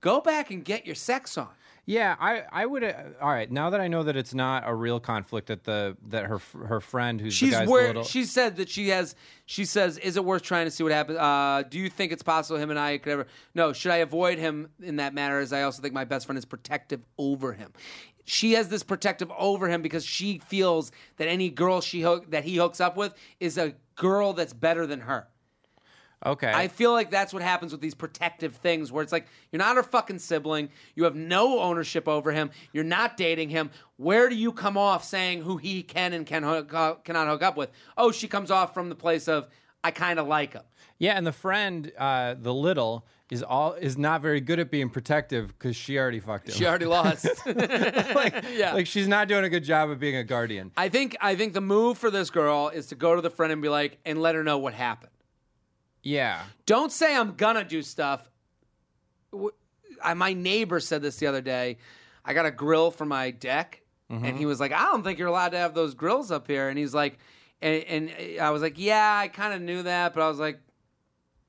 [0.00, 1.48] go back and get your sex on.
[1.90, 2.16] Yeah.
[2.18, 2.84] I I would.
[2.84, 3.50] Uh, all right.
[3.50, 6.80] Now that I know that it's not a real conflict, that the that her her
[6.80, 9.14] friend who's She's the where little, she said that she has.
[9.46, 11.18] She says, "Is it worth trying to see what happens?
[11.18, 13.26] Uh, do you think it's possible him and I could ever?
[13.54, 13.72] No.
[13.72, 15.40] Should I avoid him in that matter?
[15.40, 17.72] As I also think my best friend is protective over him.
[18.24, 22.44] She has this protective over him because she feels that any girl she hook, that
[22.44, 25.26] he hooks up with is a girl that's better than her.
[26.24, 26.52] Okay.
[26.54, 29.76] I feel like that's what happens with these protective things where it's like you're not
[29.76, 33.70] her fucking sibling, you have no ownership over him, you're not dating him.
[33.96, 36.70] Where do you come off saying who he can and can hook,
[37.04, 37.70] cannot hook up with?
[37.96, 39.48] Oh, she comes off from the place of
[39.82, 40.62] I kind of like him.
[40.98, 44.90] yeah, and the friend, uh, the little, is all is not very good at being
[44.90, 46.54] protective because she already fucked him.
[46.56, 47.26] She already lost.
[47.46, 48.74] like, Yeah.
[48.74, 50.72] like she's not doing a good job of being a guardian.
[50.76, 53.52] I think I think the move for this girl is to go to the friend
[53.52, 55.12] and be like and let her know what happened.
[56.02, 56.42] Yeah.
[56.66, 58.28] Don't say I'm gonna do stuff.
[59.32, 59.52] W-
[60.02, 61.78] I, my neighbor said this the other day.
[62.24, 64.36] I got a grill for my deck, and mm-hmm.
[64.36, 66.78] he was like, "I don't think you're allowed to have those grills up here." And
[66.78, 67.18] he's like,
[67.62, 70.38] and, and uh, I was like, "Yeah, I kind of knew that, but I was
[70.38, 70.60] like,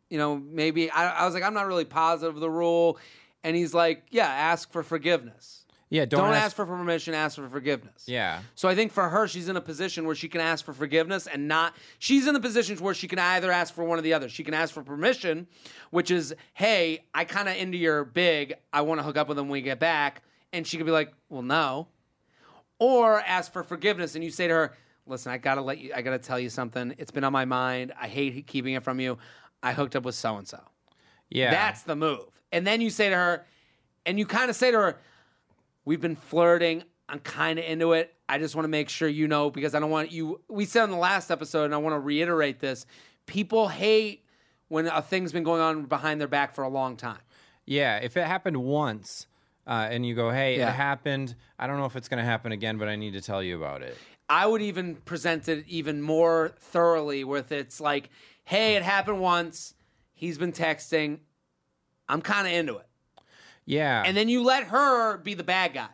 [0.09, 2.97] you know, maybe." I, I was like, "I'm not really positive of the rule,"
[3.43, 5.60] and he's like, "Yeah, ask for forgiveness.
[5.91, 6.05] Yeah.
[6.05, 7.13] Don't, Don't, ask, for permission.
[7.13, 8.39] Ask for forgiveness." Yeah.
[8.55, 11.27] So I think for her, she's in a position where she can ask for forgiveness
[11.27, 11.75] and not.
[11.99, 14.29] She's in the positions where she can either ask for one or the other.
[14.29, 15.47] She can ask for permission,
[15.91, 18.55] which is, "Hey, I kind of into your big.
[18.73, 20.91] I want to hook up with him when we get back," and she could be
[20.91, 21.89] like, "Well, no,"
[22.79, 25.91] or ask for forgiveness, and you say to her, "Listen, I gotta let you.
[25.93, 26.95] I gotta tell you something.
[26.97, 27.93] It's been on my mind.
[28.01, 29.17] I hate keeping it from you.
[29.61, 30.59] I hooked up with so and so."
[31.29, 31.51] Yeah.
[31.51, 32.25] That's the move.
[32.51, 33.45] And then you say to her,
[34.05, 34.97] and you kind of say to her,
[35.85, 36.83] We've been flirting.
[37.09, 38.13] I'm kind of into it.
[38.29, 40.39] I just want to make sure you know because I don't want you.
[40.49, 42.85] We said in the last episode, and I want to reiterate this
[43.25, 44.25] people hate
[44.67, 47.19] when a thing's been going on behind their back for a long time.
[47.65, 49.27] Yeah, if it happened once
[49.67, 50.69] uh, and you go, hey, Yeah.
[50.69, 51.35] it happened.
[51.59, 53.57] I don't know if it's going to happen again, but I need to tell you
[53.57, 53.97] about it.
[54.29, 58.09] I would even present it even more thoroughly with it's like,
[58.45, 59.73] hey, it happened once.
[60.13, 61.19] He's been texting.
[62.07, 62.87] I'm kind of into it.
[63.65, 64.03] Yeah.
[64.05, 65.87] and then you let her be the bad guy.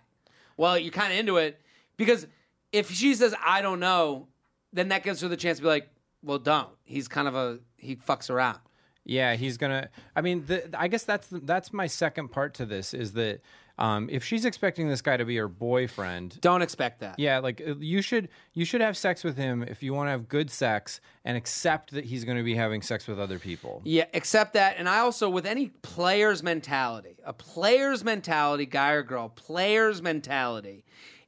[0.56, 1.62] Well, you're kind of into it
[1.98, 2.26] because
[2.72, 4.28] if she says I don't know,
[4.74, 5.90] then that gives her the chance to be like,
[6.24, 6.70] well, don't.
[6.84, 8.60] He's kind of a he fucks around.
[9.06, 9.90] Yeah, he's gonna.
[10.16, 13.42] I mean, the, I guess that's that's my second part to this is that
[13.80, 17.20] um, if she's expecting this guy to be her boyfriend, Don't expect that.
[17.20, 20.12] yeah, like uh, you should you should have sex with him if you want to
[20.12, 23.82] have good sex and accept that he's going to be having sex with other people.
[23.86, 24.76] Yeah, accept that.
[24.78, 30.84] And I also, with any player's mentality, a player's mentality, guy or girl, player's mentality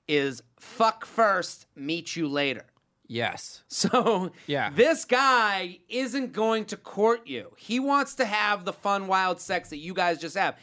[0.08, 2.66] is fuck first, meet you later.
[3.08, 3.64] Yes.
[3.70, 4.70] So Yeah.
[4.72, 7.52] this guy isn't going to court you.
[7.58, 10.58] He wants to have the fun, wild sex that you guys just have.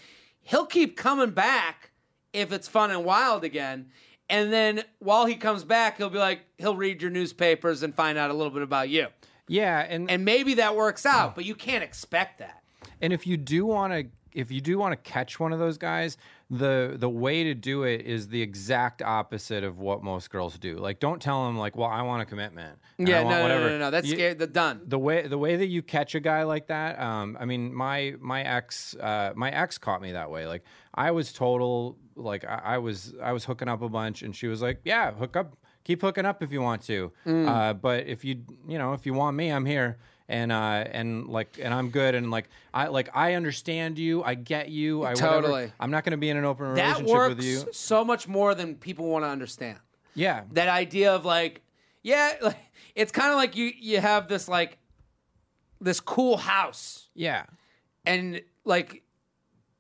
[0.47, 1.91] He'll keep coming back
[2.33, 3.91] if it's fun and wild again.
[4.29, 8.17] And then while he comes back, he'll be like, he'll read your newspapers and find
[8.17, 9.09] out a little bit about you.
[9.49, 12.63] Yeah, and And maybe that works out, but you can't expect that.
[13.01, 15.79] And if you do want to, if you do want to catch one of those
[15.79, 16.17] guys,
[16.49, 20.77] the the way to do it is the exact opposite of what most girls do.
[20.77, 23.69] Like, don't tell them like, "Well, I want a commitment." Yeah, no, no, no, whatever."
[23.71, 23.91] no, no.
[23.91, 24.39] That's You- scared.
[24.39, 24.83] The done.
[24.87, 28.15] The way the way that you catch a guy like that, um, I mean, my
[28.21, 30.47] my ex uh, my ex caught me that way.
[30.47, 30.63] Like,
[30.95, 34.47] I was total like I, I was I was hooking up a bunch, and she
[34.47, 37.49] was like, "Yeah, hook up, keep hooking up if you want to, Mm.
[37.49, 41.29] uh, but if you you know if you want me, I'm here." And uh and
[41.29, 45.11] like and I'm good and like I like I understand you I get you I
[45.11, 45.43] whatever.
[45.43, 45.73] Totally.
[45.79, 48.27] I'm not going to be in an open that relationship works with you so much
[48.27, 49.79] more than people want to understand.
[50.15, 51.62] yeah that idea of like
[52.03, 52.59] yeah like,
[52.97, 54.79] it's kind of like you you have this like
[55.81, 57.45] this cool house yeah
[58.05, 59.03] and like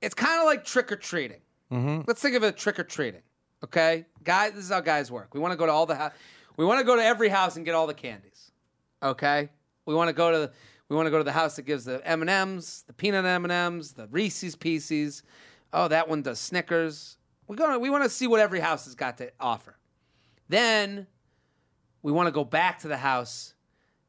[0.00, 1.40] it's kind of like trick-or-treating
[2.06, 3.22] let's think of it trick-or-treating
[3.64, 6.10] okay guys this is how guys work we want to go to all the hou-
[6.56, 8.52] We want to go to every house and get all the candies.
[9.02, 9.50] Okay?
[9.86, 10.52] We want to go to
[10.88, 14.06] we want to go to the house that gives the M&Ms, the peanut M&Ms, the
[14.08, 15.22] Reese's Pieces.
[15.72, 17.16] Oh, that one does Snickers.
[17.48, 19.76] We to we want to see what every house has got to offer.
[20.48, 21.06] Then
[22.02, 23.54] we want to go back to the house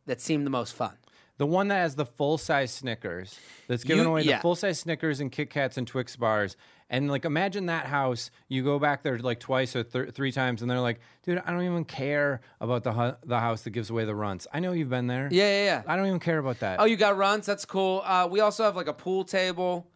[0.06, 0.94] that seemed the most fun.
[1.38, 3.38] The one that has the full size Snickers,
[3.68, 4.38] that's giving You- away yeah.
[4.38, 6.56] the full size Snickers and Kit Kats and Twix bars.
[6.90, 8.32] And like, imagine that house.
[8.48, 11.52] You go back there like twice or th- three times, and they're like, "Dude, I
[11.52, 14.48] don't even care about the hu- the house that gives away the runts.
[14.54, 15.28] I know you've been there.
[15.30, 15.84] Yeah, yeah, yeah.
[15.86, 16.80] I don't even care about that.
[16.80, 17.46] Oh, you got runs?
[17.46, 18.04] That's cool.
[18.06, 19.90] Uh, we also have like a pool table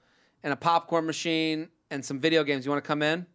[0.44, 2.66] and a popcorn machine and some video games.
[2.66, 3.26] You want to come in?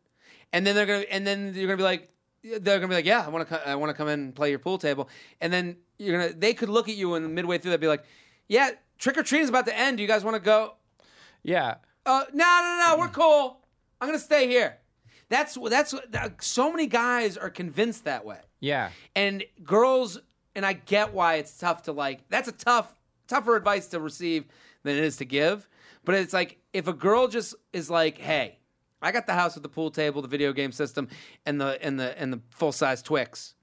[0.52, 2.10] And then they're gonna, and then you're gonna be like,
[2.42, 4.50] they're gonna be like, yeah, I want to, I want to come in and play
[4.50, 5.08] your pool table.
[5.40, 8.04] And then you're gonna, they could look at you and midway through they'd be like,
[8.48, 9.96] yeah, trick or treating is about to end.
[9.96, 10.74] Do you guys want to go?
[11.42, 13.60] yeah, Uh, no, no, no, we're cool.
[14.00, 14.78] I'm gonna stay here.
[15.28, 15.92] That's that's
[16.40, 18.38] so many guys are convinced that way.
[18.60, 18.90] yeah.
[19.16, 20.18] And girls,
[20.54, 22.28] and I get why it's tough to like.
[22.28, 22.94] That's a tough,
[23.26, 24.44] tougher advice to receive
[24.84, 25.68] than it is to give.
[26.04, 28.60] But it's like if a girl just is like, "Hey,
[29.02, 31.08] I got the house with the pool table, the video game system,
[31.44, 33.54] and the and the and the full size Twix,"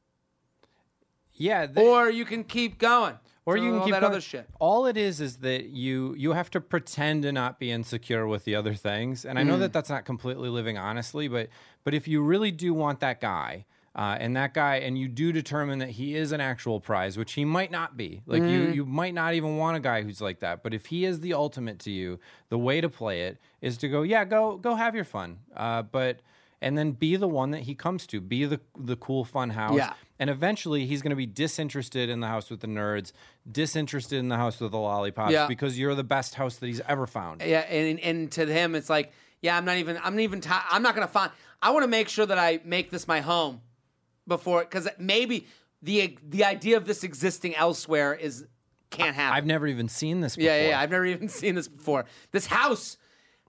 [1.33, 4.11] Yeah, the- or you can keep going, or you can all keep that going.
[4.13, 4.47] other shit.
[4.59, 8.45] All it is is that you you have to pretend to not be insecure with
[8.45, 9.59] the other things, and I know Mm.
[9.61, 11.49] that that's not completely living honestly, but
[11.83, 13.65] but if you really do want that guy.
[13.95, 17.33] Uh, and that guy, and you do determine that he is an actual prize, which
[17.33, 18.23] he might not be.
[18.25, 18.73] Like you, Mm.
[18.73, 20.63] you might not even want a guy who's like that.
[20.63, 23.87] But if he is the ultimate to you, the way to play it is to
[23.87, 25.37] go, yeah, go, go have your fun.
[25.55, 26.21] Uh, but
[26.63, 29.75] and then be the one that he comes to, be the the cool, fun house.
[29.77, 29.93] Yeah.
[30.19, 33.11] And eventually, he's going to be disinterested in the house with the nerds,
[33.51, 35.47] disinterested in the house with the lollipops, Yeah.
[35.47, 37.41] because you're the best house that he's ever found.
[37.41, 40.49] Yeah, and and to him, it's like, yeah, I'm not even, I'm not even, ti
[40.71, 41.31] I'm not gonna find.
[41.61, 43.61] I want to make sure that I make this my home
[44.27, 45.47] before, because maybe
[45.81, 48.45] the the idea of this existing elsewhere is
[48.89, 49.35] can't happen.
[49.35, 50.51] I've never even seen this before.
[50.51, 52.05] yeah, yeah, I've never even seen this before.
[52.31, 52.97] This house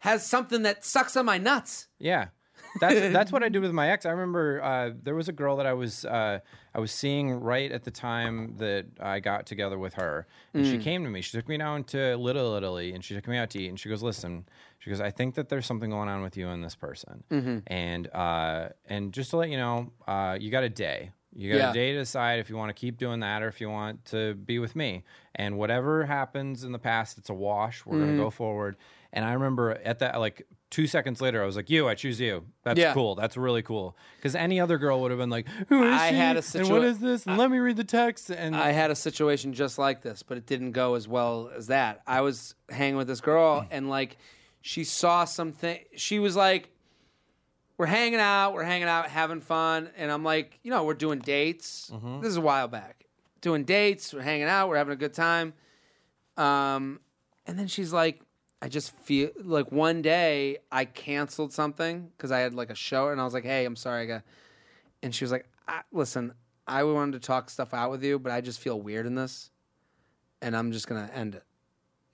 [0.00, 1.87] has something that sucks on my nuts.
[1.98, 2.29] Yeah.
[2.80, 4.04] That's that's what I did with my ex.
[4.06, 6.40] I remember uh, there was a girl that I was uh,
[6.74, 10.70] I was seeing right at the time that I got together with her, and Mm.
[10.70, 11.20] she came to me.
[11.20, 13.68] She took me down to Little Italy, and she took me out to eat.
[13.68, 14.46] And she goes, "Listen,"
[14.78, 17.58] she goes, "I think that there's something going on with you and this person, Mm-hmm.
[17.68, 21.56] and uh, and just to let you know, uh, you got a day." You got
[21.58, 21.70] Yeah.
[21.70, 24.04] a day to decide if you want to keep doing that or if you want
[24.12, 25.02] to be with me.
[25.34, 27.84] And whatever happens in the past, it's a wash.
[27.84, 28.04] We're Mm-hmm.
[28.06, 28.76] gonna go forward.
[29.12, 32.18] And I remember at that, like two seconds later, I was like, "You, I choose
[32.20, 32.46] you.
[32.64, 32.92] That's Yeah.
[32.94, 33.14] cool.
[33.14, 36.16] That's really cool." Because any other girl would have been like, "Who is I she?
[36.16, 37.24] had a and what is this?
[37.26, 40.37] And let me read the text." And I had a situation just like this, but
[40.37, 42.02] it didn't go as well as that.
[42.08, 44.16] I was hanging with this girl, and like,
[44.62, 45.78] she saw something.
[45.94, 46.70] She was like,
[47.78, 51.20] "We're hanging out, we're hanging out, having fun," and I'm like, "You know, we're doing
[51.20, 51.92] dates.
[52.20, 53.04] This is a while back.
[53.42, 55.54] Doing dates, we're hanging out, we're having a good time."
[56.37, 56.98] Um,
[57.46, 58.22] and then she's like,
[58.64, 63.11] "I just feel like one day I canceled something because I had like a show,
[63.11, 64.22] and I was like, "Hey, I'm sorry, I got."
[65.03, 66.33] and she was like, I, "Listen,
[66.66, 69.50] I wanted to talk stuff out with you, but I just feel weird in this,
[70.40, 71.44] and I'm just gonna end it."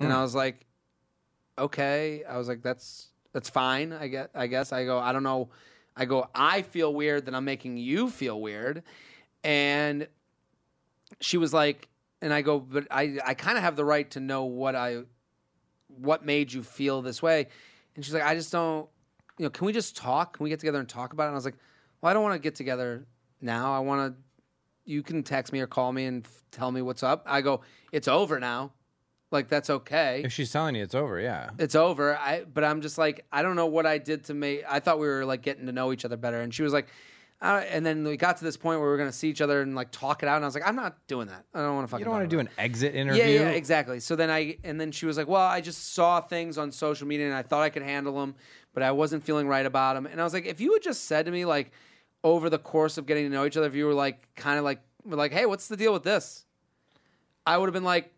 [0.00, 0.18] And hmm.
[0.18, 0.66] I was like,
[1.56, 3.92] "Okay." I was like, "That's that's fine.
[3.92, 4.30] I get.
[4.34, 5.50] I guess." I go, "I don't know."
[5.96, 8.82] I go, "I feel weird that I'm making you feel weird,"
[9.44, 10.08] and
[11.20, 11.88] she was like,
[12.20, 15.04] and I go, "But I I kind of have the right to know what I
[15.98, 17.48] what made you feel this way?"
[17.96, 18.88] And she's like, "I just don't."
[19.38, 20.36] You know, can we just talk?
[20.36, 21.28] Can we get together and talk about it?
[21.28, 21.56] And I was like,
[22.00, 23.06] well, I don't want to get together
[23.40, 23.72] now.
[23.72, 24.22] I want to.
[24.90, 27.22] You can text me or call me and f- tell me what's up.
[27.26, 27.60] I go,
[27.92, 28.72] it's over now.
[29.30, 30.22] Like that's okay.
[30.24, 31.50] if she's telling you it's over, yeah.
[31.58, 32.16] It's over.
[32.16, 34.64] I but I'm just like I don't know what I did to make.
[34.68, 36.88] I thought we were like getting to know each other better, and she was like,
[37.42, 39.62] uh, and then we got to this point where we were gonna see each other
[39.62, 41.44] and like talk it out, and I was like, I'm not doing that.
[41.54, 42.00] I don't want to fucking.
[42.00, 43.22] You don't want to do an exit interview.
[43.22, 44.00] Yeah, yeah, exactly.
[44.00, 47.06] So then I and then she was like, well, I just saw things on social
[47.06, 48.34] media and I thought I could handle them,
[48.74, 50.06] but I wasn't feeling right about them.
[50.06, 51.72] And I was like, if you had just said to me like
[52.22, 54.64] over the course of getting to know each other, if you were like kind of
[54.64, 56.44] like were like, hey, what's the deal with this?
[57.46, 58.12] I would have been like,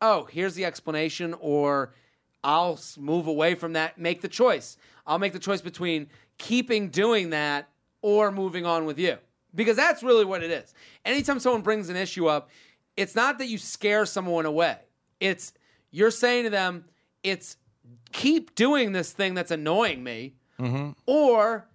[0.00, 1.94] oh, here's the explanation, or
[2.42, 4.76] I'll move away from that, make the choice.
[5.06, 7.68] I'll make the choice between keeping doing that
[8.02, 9.18] or moving on with you.
[9.54, 10.74] Because that's really what it is.
[11.04, 12.50] Anytime someone brings an issue up,
[12.96, 14.76] it's not that you scare someone away.
[15.20, 15.52] It's
[15.90, 16.84] you're saying to them,
[17.22, 17.56] it's
[18.12, 20.90] keep doing this thing that's annoying me, mm-hmm.
[21.06, 21.66] or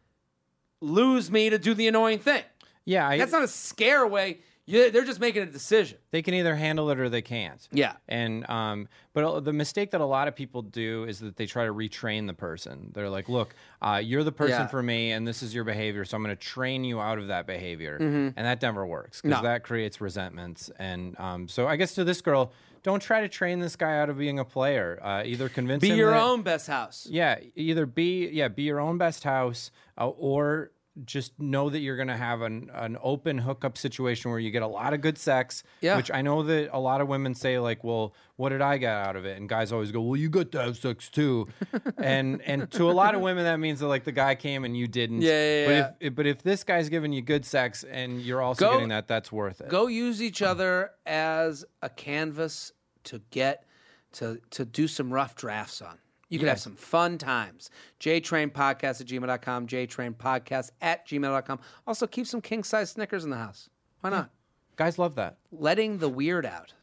[0.80, 2.44] lose me to do the annoying thing.
[2.86, 4.40] Yeah, I, That's not a scare away.
[4.68, 5.98] Yeah, they're just making a decision.
[6.12, 7.68] They can either handle it or they can't.
[7.72, 7.94] Yeah.
[8.08, 11.66] And um, but the mistake that a lot of people do is that they try
[11.66, 12.92] to retrain the person.
[12.94, 14.68] They're like, "Look, uh, you're the person Yeah.
[14.68, 17.28] for me, and this is your behavior, so I'm going to train you out of
[17.28, 19.44] that behavior." And that never works because Mm-hmm.
[19.44, 19.50] No.
[19.50, 20.70] that creates resentments.
[20.78, 24.10] And um, so I guess to this girl, don't try to train this guy out
[24.10, 25.00] of being a player.
[25.02, 25.90] Uh, either convince him.
[25.90, 27.08] Be him your that- own best house.
[27.10, 30.72] yeah, either be yeah, be your own best house, uh, or
[31.06, 34.62] just know that you're going to have an an open hookup situation where you get
[34.62, 35.64] a lot of good sex.
[35.80, 35.96] Yeah.
[35.96, 38.94] Which I know that a lot of women say like, "Well, what did I get
[38.94, 41.48] out of it?" And guys always go, "Well, you got to have sex too."
[41.98, 44.76] and and to a lot of women that means that like the guy came and
[44.76, 45.22] you didn't.
[45.22, 45.80] Yeah, yeah, But yeah.
[45.80, 48.90] if, if but if this guy's giving you good sex and you're also Go- getting
[48.90, 49.70] that, that's worth it.
[49.70, 52.74] Go use each other as a canvas
[53.06, 53.66] to get
[54.14, 55.98] to to do some rough drafts on.
[56.32, 57.70] You could have some fun times.
[58.00, 61.60] JTrainPodcast at gmail.com, JTrainPodcast at gmail.com.
[61.86, 63.70] Also, keep some king size Snickers in the house.
[64.00, 64.30] Why not?
[64.78, 65.40] Guys love that.
[65.52, 66.74] Letting the weird out.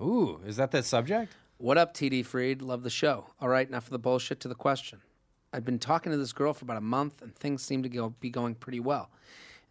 [0.00, 1.34] Ooh, is that the subject?
[1.58, 2.62] What up, TD Freed?
[2.62, 3.26] Love the show.
[3.40, 5.00] All right, now for the bullshit to the question.
[5.52, 8.10] I'd been talking to this girl for about a month, and things seemed to go,
[8.20, 9.10] be going pretty well.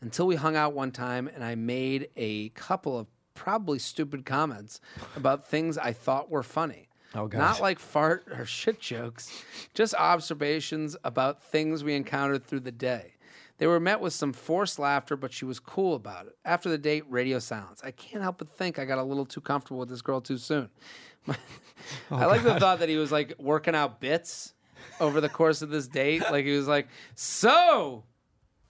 [0.01, 4.81] Until we hung out one time, and I made a couple of probably stupid comments
[5.15, 6.89] about things I thought were funny.
[7.15, 7.37] Oh, God.
[7.37, 13.13] Not like fart or shit jokes, just observations about things we encountered through the day.
[13.59, 16.35] They were met with some forced laughter, but she was cool about it.
[16.43, 17.81] After the date, radio silence.
[17.83, 20.37] I can't help but think I got a little too comfortable with this girl too
[20.37, 20.69] soon.
[21.27, 21.35] I
[22.11, 24.53] oh, like the thought that he was like working out bits
[24.99, 26.23] over the course of this date.
[26.23, 28.03] Like he was like, so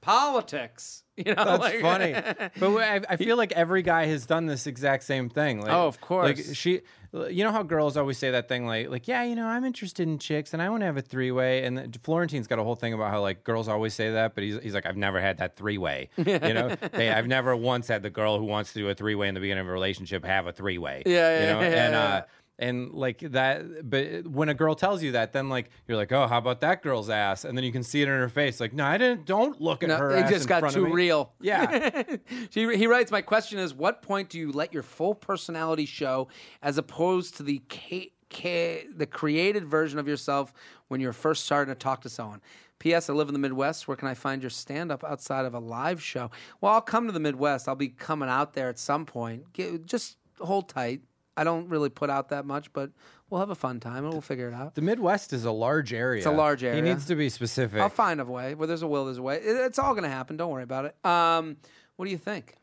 [0.04, 1.00] politics.
[1.16, 2.14] You know, That's like- funny.
[2.60, 5.62] But I, I feel like every guy has done this exact same thing.
[5.62, 6.26] Like, Oh, of course.
[6.48, 6.82] Like she,
[7.30, 10.08] you know how girls always say that thing, like, like yeah, you know, I'm interested
[10.08, 11.66] in chicks and I want to have a three way.
[11.66, 14.58] And Florentine's got a whole thing about how like girls always say that, but he's,
[14.64, 16.10] he's like, I've never had that three way.
[16.18, 19.14] you know, they, I've never once had the girl who wants to do a three
[19.14, 21.04] way in the beginning of a relationship have a three way.
[21.06, 22.02] Yeah, you yeah, know, yeah, and yeah.
[22.02, 22.22] uh,
[22.64, 26.28] and like that but when a girl tells you that then like you're like oh
[26.28, 28.74] how about that girl's ass and then you can see it in her face like
[28.74, 31.34] no i didn't don't look at No, her it just got too real.
[31.42, 32.04] yeah
[32.52, 36.28] he, he writes, My question is, what point do you let your full personality show
[36.62, 40.54] as opposed to the ca- ca- the created version of yourself
[40.88, 42.42] when you're first starting to talk to someone?
[42.80, 43.10] P.S.
[43.10, 43.88] I live in the Midwest.
[43.88, 46.32] Where can I find your stand up outside of a live show?
[46.60, 47.68] Well, I'll come to the Midwest.
[47.70, 49.54] I'll be coming out there at some point.
[49.54, 51.02] Get, just hold tight.
[51.36, 52.92] I don't really put out that much, but
[53.30, 54.76] we'll have a fun time and we'll figure it out.
[54.76, 56.20] The Midwest is a large area.
[56.20, 56.76] It's a large area.
[56.76, 57.80] He needs to be specific.
[57.82, 58.54] I'll find a way.
[58.56, 59.38] Where there's a will, there's a way.
[59.38, 60.38] It- it's all going to happen.
[60.38, 60.96] Don't worry about it.
[61.06, 61.58] Um,
[61.96, 62.56] what do you think?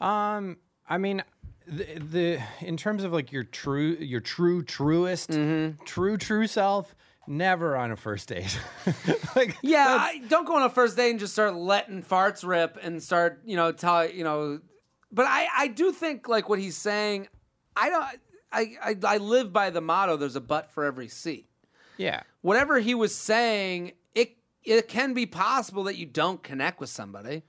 [0.00, 0.56] um,
[0.88, 1.22] I mean,
[1.66, 5.84] the, the in terms of like your true, your true, truest, Mm-hmm.
[5.84, 6.94] true, true self,
[7.26, 8.58] never on a first date.
[9.36, 12.78] like, Yeah, I, don't go on a first date and just start letting farts rip
[12.82, 14.60] and start, you know, tell you know.
[15.12, 17.28] But I, I do think like what he's saying.
[17.78, 18.06] I don't.
[18.50, 21.46] I, I, I live by the motto: "There's a butt for every seat."
[21.96, 26.90] yeah, Whatever he was saying, it it can be possible that you don't connect with
[26.90, 27.42] somebody.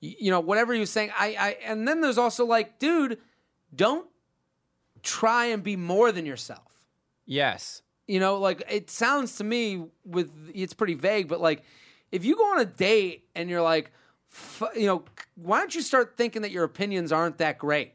[0.00, 1.10] You, you know, whatever he was saying.
[1.16, 3.18] I, I and then there's also like, dude,
[3.74, 4.06] don't
[5.02, 6.86] try and be more than yourself.
[7.26, 11.62] yes, You know, like it sounds to me with it's pretty vague, but like
[12.10, 13.90] if you go on a date and you're like,
[14.74, 15.04] you know,
[15.36, 17.94] why don't you start thinking that your opinions aren't that great?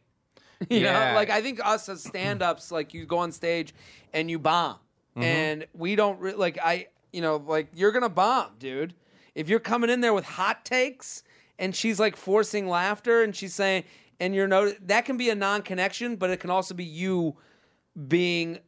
[0.70, 1.10] You Yeah.
[1.12, 3.74] know, like I think us as stand-ups, like you go on stage
[4.14, 4.76] and you bomb,
[5.16, 5.24] mm-hmm.
[5.24, 8.94] and we don't re- like I, you know, like you're gonna bomb, dude.
[9.36, 11.24] If you're coming in there with hot takes
[11.58, 13.86] and she's like forcing laughter and she's saying,
[14.20, 17.38] and you're no, that can be a non-connection, but it can also be you
[18.08, 18.60] being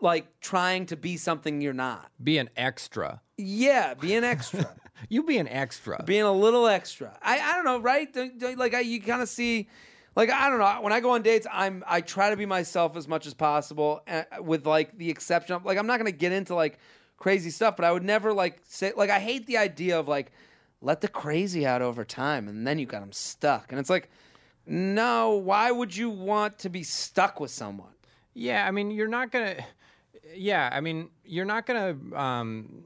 [0.00, 2.10] like trying to be something you're not.
[2.22, 3.20] be an extra.
[3.36, 4.70] Yeah, be an extra.
[5.08, 6.02] You be an extra.
[6.04, 7.18] being a little extra.
[7.20, 8.08] I, I don't know, right?
[8.56, 9.68] Like I, you kind of see,
[10.16, 10.82] like I don't know.
[10.82, 14.02] When I go on dates, I'm I try to be myself as much as possible,
[14.08, 16.78] uh, with like the exception of like I'm not gonna get into like
[17.16, 20.32] crazy stuff, but I would never like say like I hate the idea of like
[20.80, 24.10] let the crazy out over time and then you got them stuck, and it's like
[24.66, 27.92] no, why would you want to be stuck with someone?
[28.32, 29.56] Yeah, I mean, you're not gonna.
[30.34, 31.96] Yeah, I mean, you're not gonna.
[32.14, 32.84] Um,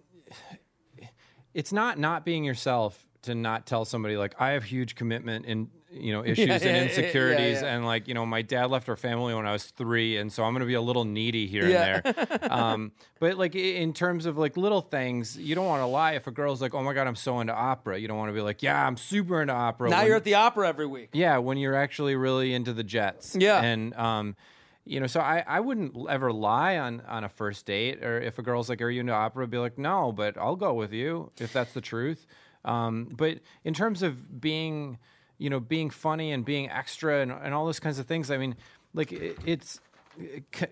[1.54, 5.68] it's not not being yourself to not tell somebody like I have huge commitment and
[5.90, 7.74] you know issues yeah, and yeah, insecurities yeah.
[7.74, 10.45] and like you know my dad left our family when I was three and so
[10.45, 12.01] I'm gonna be a little needy here Yeah.
[12.05, 12.53] and there.
[12.53, 16.12] um, but like in terms of like little things, you don't want to lie.
[16.12, 18.34] If a girl's like, oh my god, I'm so into opera, you don't want to
[18.34, 19.89] be like, yeah, I'm super into opera.
[19.91, 21.11] Now when- you're at the opera every week.
[21.12, 23.34] yeah, when you're actually really into the Jets.
[23.39, 23.61] Yeah.
[23.62, 24.36] And um,
[24.84, 28.39] you know, so I, I wouldn't ever lie on on a first date, or if
[28.39, 30.95] a girl's like, "Are you into opera?" I'd be like, "No, but I'll go with
[30.95, 32.26] you if that's the truth."
[32.64, 34.99] Um, but in terms of being
[35.39, 38.30] you know, being funny and being extra and, and all those kinds of things.
[38.30, 38.57] I mean,
[38.95, 39.80] like it, it's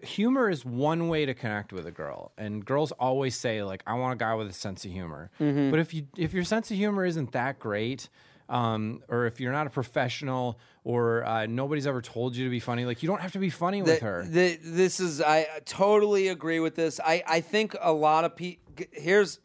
[0.03, 3.95] humor is one way to connect with a girl, and girls always say like, "I
[3.95, 6.77] want a guy with a sense of humor." But if you if your sense of
[6.77, 8.09] humor isn't that great,
[8.49, 12.59] um, or if you're not a professional, or uh, nobody's ever told you to be
[12.61, 14.25] funny, like you don't have to be funny with her.
[14.29, 16.99] the- this is I totally agree with this.
[17.05, 18.62] I I think a lot of people
[18.93, 19.39] here's.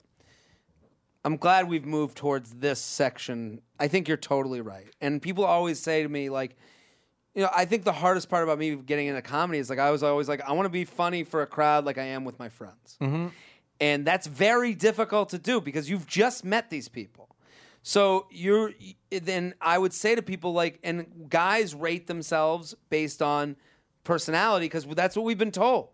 [1.23, 3.61] I'm glad we've moved towards this section.
[3.81, 4.85] I think you're totally right.
[5.01, 6.55] And people always say to me like,
[7.33, 9.89] you know, I think the hardest part about me getting into comedy is like I
[9.89, 12.37] was always like I want to be funny for a crowd like I am with
[12.37, 12.97] my friends.
[13.01, 13.27] Mm-hmm.
[13.79, 17.35] And that's very difficult to do because you've just met these people.
[17.81, 18.73] So you're
[19.09, 23.55] then I would say to people like and guys rate themselves based on
[24.03, 25.89] personality because that's what we've been told.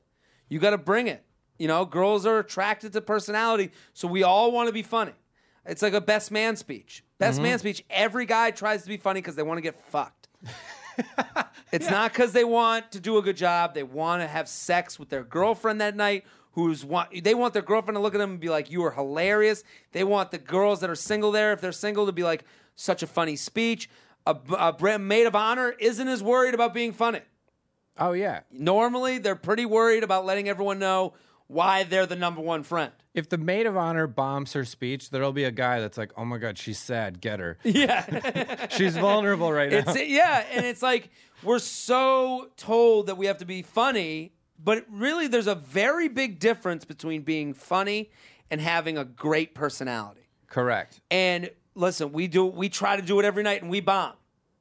[0.50, 1.24] You got to bring it.
[1.58, 5.14] You know, girls are attracted to personality, so we all want to be funny.
[5.66, 7.04] It's like a best man speech.
[7.20, 7.44] Best mm-hmm.
[7.44, 7.84] man speech.
[7.90, 10.28] Every guy tries to be funny because they want to get fucked.
[11.72, 13.74] It's not because they want to do a good job.
[13.74, 16.26] They want to have sex with their girlfriend that night.
[16.54, 17.24] Who's want?
[17.24, 20.04] They want their girlfriend to look at them and be like, "You are hilarious." They
[20.04, 22.46] want the girls that are single there, if they're single, to be like,
[22.76, 23.90] "Such a funny speech."
[24.26, 27.22] A, a bra- maid of honor isn't as worried about being funny.
[27.98, 31.14] oh yeah, Normally, they're pretty worried about letting everyone know
[31.48, 32.92] why they're the number one friend.
[33.18, 36.24] If the maid of honor bombs her speech, there'll be a guy that's like, "Oh
[36.26, 37.20] my god, she's sad.
[37.20, 37.58] Get her.
[37.64, 38.68] Yeah.
[38.78, 41.10] She's vulnerable right now." It's yeah, and it's like
[41.44, 46.40] we're so told that we have to be funny, but really there's a very big
[46.40, 48.12] difference between being funny
[48.52, 50.22] and having a great personality.
[50.48, 51.02] Correct.
[51.12, 54.14] And listen, we do we try to do it every night and we bomb.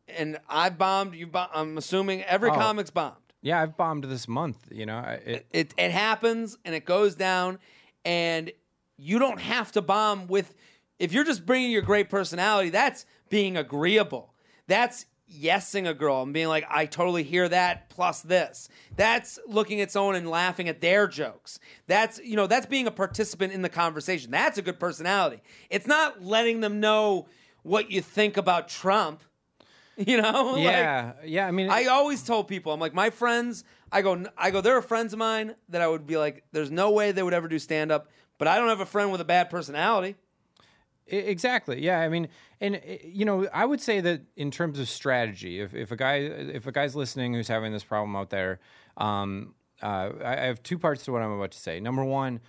[0.08, 2.54] And I've bombed, you bomb, I'm assuming every Oh.
[2.54, 3.16] comic's bombed.
[3.42, 4.58] Yeah, I've bombed this month.
[4.70, 7.58] You know, I- it, It it happens and it goes down
[8.06, 8.52] and
[8.96, 10.54] you don't have to bomb with
[10.98, 14.32] if you're just bringing your great personality, that's being agreeable.
[14.66, 18.68] That's yesing a girl and being like, I totally hear that plus this.
[18.96, 21.58] That's looking at someone and laughing at their jokes.
[21.88, 24.30] That's, you know, that's being a participant in the conversation.
[24.30, 25.42] That's a good personality.
[25.68, 27.26] It's not letting them know
[27.62, 29.22] what you think about Trump.
[29.98, 30.52] You know?
[30.52, 31.46] Like, yeah, yeah.
[31.46, 34.76] I mean, I always told people, I'm like, my friends, I go, I go, there
[34.76, 37.48] are friends of mine that I would be like, there's no way they would ever
[37.48, 40.16] do stand up, but I don't have a friend with a bad personality.
[41.06, 41.84] Exactly.
[41.84, 42.00] Yeah.
[42.00, 42.28] I mean,
[42.60, 46.16] and you know, I would say that in terms of strategy, if, if a guy
[46.16, 48.58] if a guy's listening who's having this problem out there,
[48.96, 51.78] um, uh, I, I have two parts to what I'm about to say.
[51.78, 52.40] Number one,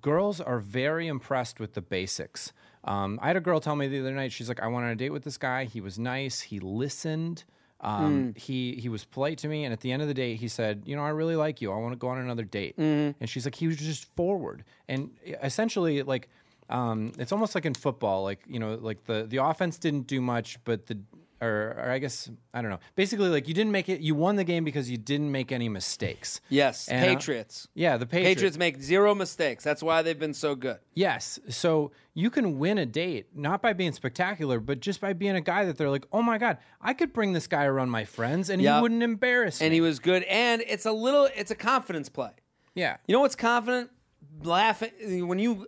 [0.00, 2.52] girls are very impressed with the basics.
[2.82, 4.32] Um, I had a girl tell me the other night.
[4.32, 5.64] She's like, "I went on a date with this guy.
[5.64, 6.40] He was nice.
[6.40, 7.44] He listened."
[7.82, 10.48] Um, He he was polite to me, and at the end of the date, he
[10.48, 11.72] said, "You know, I really like you.
[11.72, 15.10] I want to go on another date." And she's like, "He was just forward." And
[15.42, 16.28] essentially, like,
[16.68, 20.20] um, it's almost like in football, like you know, like the the offense didn't do
[20.20, 20.98] much, but the
[21.40, 22.80] or, or I guess I don't know.
[22.96, 24.00] Basically, like you didn't make it.
[24.00, 26.40] You won the game because you didn't make any mistakes.
[26.48, 27.68] Yes, And, uh, Patriots.
[27.74, 28.34] Yeah, the Patriots.
[28.36, 29.64] Patriots make zero mistakes.
[29.64, 30.78] That's why they've been so good.
[30.94, 31.38] Yes.
[31.48, 35.40] So you can win a date not by being spectacular, but just by being a
[35.40, 38.50] guy that they're like, oh my god, I could bring this guy around my friends
[38.50, 38.74] and Yep.
[38.76, 39.66] he wouldn't embarrass me.
[39.66, 40.22] And he was good.
[40.24, 42.30] And it's a little, it's a confidence play.
[42.74, 42.96] yeah.
[43.06, 43.90] You know what's confident?
[44.42, 45.66] Laughing when you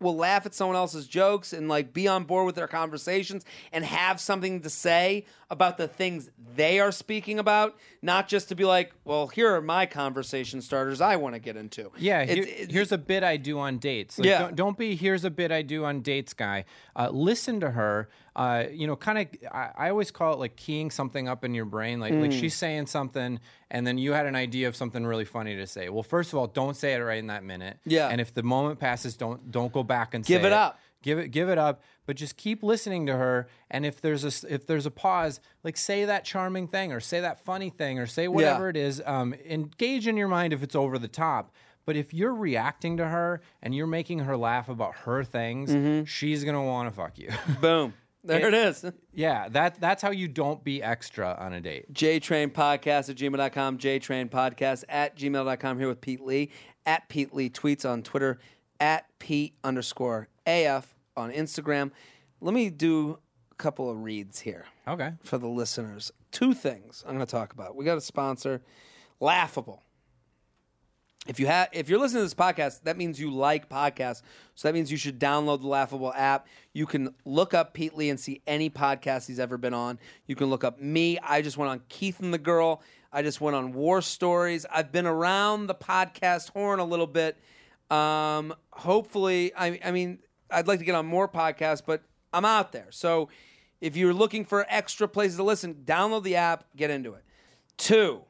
[0.00, 3.84] will laugh at someone else's jokes and like be on board with their conversations and
[3.84, 8.64] have something to say about the things they are speaking about, not just to be
[8.64, 11.90] like, well, here are my conversation starters I want to get into.
[11.98, 14.18] Yeah, here- it- here's a bit I do on dates.
[14.18, 14.38] Like, Yeah.
[14.40, 16.64] don't, don't be here's a bit I do on dates guy.
[16.96, 18.08] Uh, listen to her.
[18.36, 19.26] Uh, you know, kind of.
[19.52, 21.98] I, I always call it like keying something up in your brain.
[22.00, 22.40] Like like Mm.
[22.40, 25.88] she's saying something, and then you had an idea of something really funny to say.
[25.88, 27.78] Well, first of all, don't say it right in that minute.
[27.84, 28.08] Yeah.
[28.08, 30.78] And if the moment passes, don't don't go back and Give say it up.
[31.02, 31.82] Give it give it up.
[32.06, 33.48] But just keep listening to her.
[33.70, 37.20] And if there's a if there's a pause, like say that charming thing or say
[37.20, 39.02] that funny thing or say whatever it is.
[39.06, 41.52] Um, engage in your mind if it's over the top.
[41.86, 46.04] But if you're reacting to her and you're making her laugh about her things, Mm-hmm.
[46.04, 47.30] she's gonna want to fuck you.
[47.60, 47.94] boom.
[48.22, 48.84] There it is.
[49.14, 51.92] yeah, that that's how you don't be extra on a date.
[51.92, 56.50] JTrain Podcast at gmail.com, JTrain Podcast at gmail.com here with Pete Lee,
[56.84, 58.38] at Pete Lee Tweets on Twitter,
[58.78, 61.90] at Pete underscore AF on Instagram.
[62.42, 63.18] Let me do
[63.52, 65.12] a couple of reads here Okay.
[65.22, 66.12] for the listeners.
[66.30, 67.74] Two things I'm going to talk about.
[67.76, 68.62] We got a sponsor,
[69.18, 69.82] Laughable.
[71.26, 74.22] If you have, if you're listening to this podcast, that means you like podcasts.
[74.54, 76.46] So that means you should download the Laughable app.
[76.72, 79.98] You can look up Pete Lee and see any podcast he's ever been on.
[80.26, 81.18] You can look up me.
[81.18, 82.82] I just went on Keith and the Girl.
[83.12, 84.64] I just went on War Stories.
[84.72, 87.36] I've been around the podcast horn a little bit.
[87.90, 92.02] Um, hopefully, I, I mean, I'd like to get on more podcasts, but
[92.32, 92.86] I'm out there.
[92.90, 93.28] So
[93.80, 97.24] If you're looking for extra places to listen, download the app, get into it.
[97.76, 98.22] Two,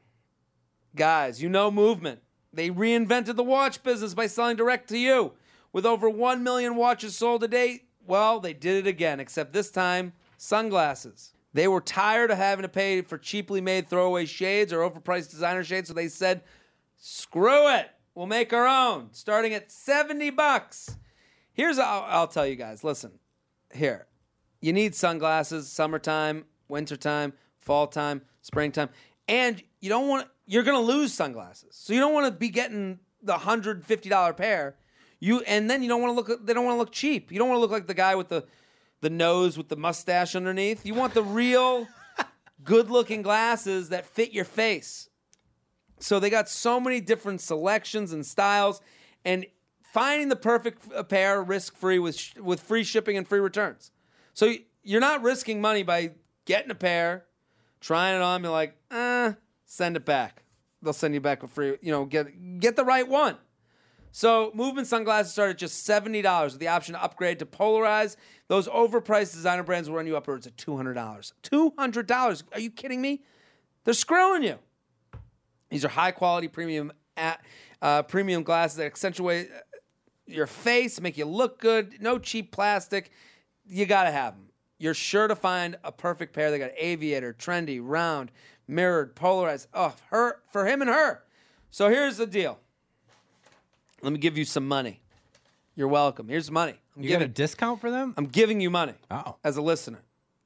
[0.95, 2.21] guys, you know movement.
[2.53, 5.33] They reinvented the watch business by selling direct to you.
[5.73, 9.71] With over 1 million watches sold a day, well, they did it again, except this
[9.71, 11.33] time, sunglasses.
[11.53, 15.63] They were tired of having to pay for cheaply made throwaway shades or overpriced designer
[15.63, 16.41] shades, so they said,
[16.97, 17.89] screw it.
[18.15, 20.97] We'll make our own, starting at 70 bucks.
[21.53, 22.83] Here's I'll, I'll tell you guys.
[22.83, 23.11] Listen,
[23.73, 24.07] here,
[24.61, 25.69] you need sunglasses.
[25.71, 28.89] Summertime, wintertime, fall time, springtime,
[29.27, 30.27] and you don't want.
[30.51, 34.33] You're gonna lose sunglasses, so you don't want to be getting the hundred fifty dollar
[34.33, 34.75] pair.
[35.21, 36.45] You and then you don't want to look.
[36.45, 37.31] They don't want to look cheap.
[37.31, 38.43] You don't want to look like the guy with the
[38.99, 40.85] the nose with the mustache underneath.
[40.85, 41.87] You want the real,
[42.65, 45.07] good looking glasses that fit your face.
[45.99, 48.81] So they got so many different selections and styles,
[49.23, 49.45] and
[49.93, 53.91] finding the perfect pair risk free with sh- with free shipping and free returns.
[54.33, 56.11] So you're not risking money by
[56.43, 57.23] getting a pair,
[57.79, 58.75] trying it on, be like,
[59.71, 60.43] send it back.
[60.81, 63.37] They'll send you back a free, you know, get get the right one.
[64.11, 68.17] So movement sunglasses start at just seventy dollars with the option to upgrade to polarize.
[68.49, 71.33] Those overpriced designer brands will run you upwards of two hundred dollars.
[71.41, 72.43] Two hundred dollars?
[72.51, 73.23] Are you kidding me?
[73.85, 74.59] They're screwing you.
[75.69, 77.41] These are high quality premium at,
[77.81, 79.59] uh, premium glasses that accentuate uh,
[80.25, 82.01] your face, make you look good.
[82.01, 83.11] No cheap plastic.
[83.65, 84.47] You got to have them.
[84.79, 86.51] You're sure to find a perfect pair.
[86.51, 88.31] They got aviator, trendy, round,
[88.71, 89.67] mirrored, polarized.
[89.73, 91.23] Oh, her for him and her.
[91.69, 92.59] So here's the deal.
[94.01, 95.01] Let me give you some money.
[95.75, 96.27] You're welcome.
[96.27, 96.75] Here's money.
[96.95, 98.13] I'm You got a discount for them?
[98.17, 99.35] I'm giving you money Oh.
[99.43, 99.99] as a listener.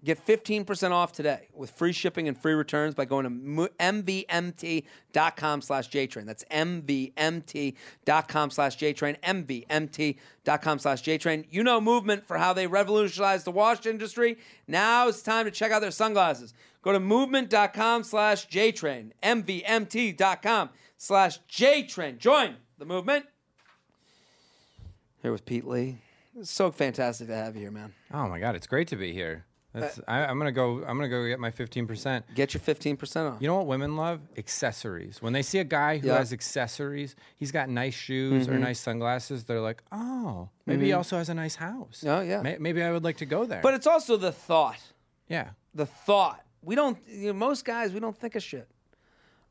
[0.05, 5.89] Get 15% off today with free shipping and free returns by going to mvmt.com slash
[5.89, 6.27] jtrain.
[6.27, 11.45] That's mvmt.com slash jtrain, mvmt.com slash jtrain.
[11.49, 14.37] You know movement for how they revolutionized the watch industry.
[14.67, 16.53] Now it's time to check out their sunglasses.
[16.83, 22.19] Go to movement.com slash jtrain, mvmt.com slash jtrain.
[22.19, 23.25] Join the movement.
[25.23, 25.97] Here with Pete Lee.
[26.37, 27.95] It's so fantastic to have you here, man.
[28.13, 29.45] Oh my god, it's great to be here.
[29.75, 30.83] That's, uh, I, I'm gonna go.
[30.87, 32.25] I'm gonna go get my 15 percent.
[32.33, 33.41] Get your 15% off.
[33.41, 34.21] You know what women love?
[34.37, 35.21] Accessories.
[35.21, 38.63] When they see a guy who has accessories, he's got nice shoes or mm-hmm.
[38.63, 39.43] nice sunglasses.
[39.43, 40.97] They're like, oh, maybe he mm-hmm.
[40.97, 42.03] also has a nice house.
[42.07, 42.41] Oh, yeah.
[42.41, 43.61] May- maybe I would like to go there.
[43.61, 44.79] But it's also the thought.
[45.27, 46.41] yeah, The thought.
[46.61, 46.97] We don't.
[47.07, 48.67] You know, most guys, we don't think of shit.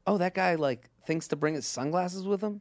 [0.06, 2.60] Oh, that guy like thinks to bring his sunglasses with him.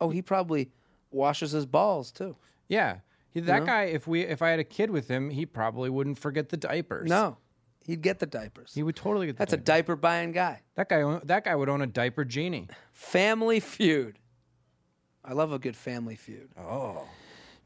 [0.00, 0.70] Oh, he probably
[1.10, 2.36] washes his balls too.
[2.68, 2.98] yeah.
[3.32, 6.18] He, that guy, if we, if I had a kid with him, he probably wouldn't
[6.18, 7.08] forget the diapers.
[7.08, 7.38] No,
[7.84, 8.72] he'd get the diapers.
[8.74, 9.36] he would totally get.
[9.36, 10.60] The That's a diaper buying guy.
[10.74, 11.20] that guy.
[11.24, 12.68] That guy would own a diaper genie.
[12.92, 14.18] Family Feud.
[15.24, 16.50] I love a good Family Feud.
[16.58, 17.04] Oh,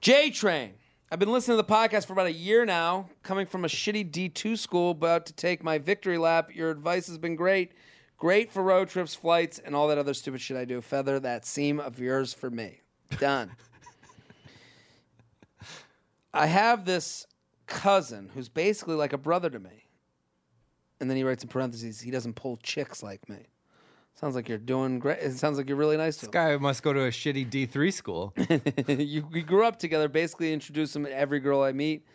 [0.00, 0.74] J Train.
[1.10, 4.10] I've been listening to the podcast for about a year now, coming from a shitty
[4.10, 6.50] D2 school, about to take my victory lap.
[6.54, 7.72] Your advice has been great.
[8.18, 10.80] Great for road trips, flights, and all that other stupid shit I do.
[10.80, 12.80] Feather that seam of yours for me.
[13.18, 13.52] Done.
[16.36, 17.26] I have this
[17.66, 19.84] cousin who's basically like a brother to me.
[21.00, 23.48] And then he writes in parentheses, he doesn't pull chicks like me.
[24.14, 25.18] Sounds like you're doing great.
[25.18, 27.50] It sounds like you're really nice to him this guy must go to a shitty
[27.50, 28.32] D three school.
[28.88, 30.08] you, we grew up together.
[30.08, 32.06] Basically, introduced him to every girl I meet.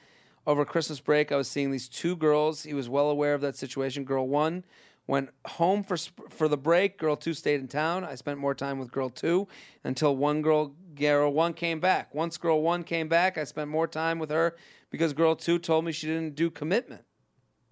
[0.47, 2.63] Over Christmas break, I was seeing these two girls.
[2.63, 4.03] He was well aware of that situation.
[4.03, 4.63] Girl one
[5.05, 6.97] went home for sp- for the break.
[6.97, 8.03] Girl two stayed in town.
[8.03, 9.47] I spent more time with girl two
[9.83, 12.13] until one girl, girl one came back.
[12.13, 14.55] Once girl one came back, I spent more time with her
[14.89, 17.03] because girl two told me she didn't do commitment.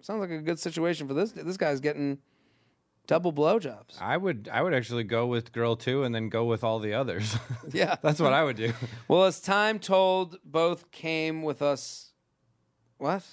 [0.02, 1.32] Sounds like a good situation for this.
[1.32, 2.18] This guy's getting
[3.06, 4.00] double blowjobs.
[4.00, 6.94] I would, I would actually go with girl two and then go with all the
[6.94, 7.36] others.
[7.72, 8.72] Yeah, That's what I would do.
[9.06, 12.12] Well, as time told, both came with us.
[12.98, 13.24] What?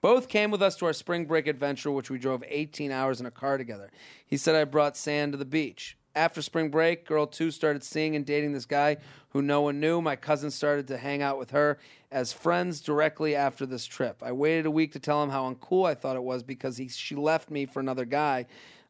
[0.00, 3.26] Both came with us to our spring break adventure, which we drove 18 hours in
[3.26, 3.90] a car together.
[4.26, 5.96] He said I brought sand to the beach.
[6.14, 8.96] After spring break, girl two started seeing and dating this guy
[9.30, 10.00] who no one knew.
[10.00, 11.78] My cousin started to hang out with her
[12.10, 14.20] as friends directly after this trip.
[14.22, 16.88] I waited a week to tell him how uncool I thought it was because he,
[16.88, 18.46] she left me for another guy.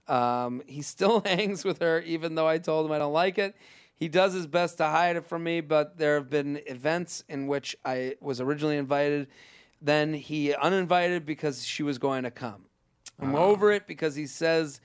[0.08, 3.54] Um, he still hangs with her, even though I told him I don't like it.
[3.96, 7.46] He does his best to hide it from me, but there have been events in
[7.46, 9.28] which I was originally invited.
[9.82, 12.64] Then he uninvited because she was going to come.
[13.20, 14.80] I'm over it because he says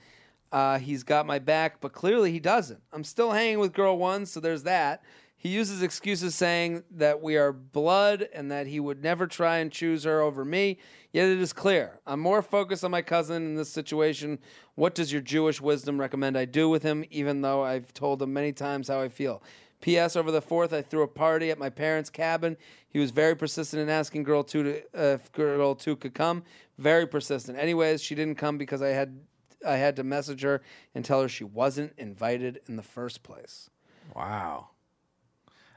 [0.52, 2.80] uh, he's got my back, but clearly he doesn't.
[2.92, 5.02] I'm still hanging with girl one, so there's that.
[5.38, 9.70] He uses excuses saying that we are blood and that he would never try and
[9.70, 10.78] choose her over me.
[11.12, 12.00] Yet it is clear.
[12.06, 14.38] I'm more focused on my cousin in this situation.
[14.74, 18.32] What does your Jewish wisdom recommend I do with him, even though I've told him
[18.32, 19.42] many times how I feel?
[19.80, 20.16] P.S.
[20.16, 22.56] Over the fourth, I threw a party at my parents' cabin.
[22.88, 26.44] He was very persistent in asking girl two to uh, if girl two could come.
[26.78, 27.58] Very persistent.
[27.58, 29.18] Anyways, she didn't come because I had
[29.66, 30.62] I had to message her
[30.94, 33.70] and tell her she wasn't invited in the first place.
[34.14, 34.68] Wow.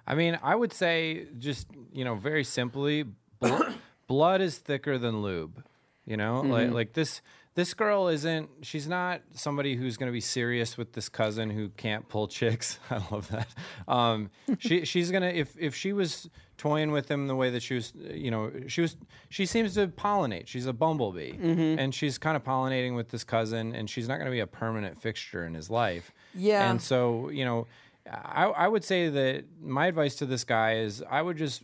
[0.06, 3.06] I mean, I would say just you know very simply,
[3.40, 3.64] bl-
[4.08, 5.64] blood is thicker than lube.
[6.06, 6.74] You know, like mm-hmm.
[6.74, 7.22] like this
[7.60, 8.50] this girl isn't.
[8.62, 12.80] She's not somebody who's going to be serious with this cousin who can't pull chicks.
[12.90, 13.50] I love that.
[13.86, 14.30] Um,
[14.60, 17.92] she she's gonna if if she was toying with him the way that she was,
[17.96, 18.96] you know, she was.
[19.28, 20.48] She seems to pollinate.
[20.48, 21.34] She's a bumblebee,
[21.78, 24.48] and she's kind of pollinating with this cousin, and she's not going to be a
[24.48, 26.14] permanent fixture in his life.
[26.34, 26.72] Yeah.
[26.72, 27.68] And so you know,
[28.10, 31.64] I I would say that my advice to this guy is I would just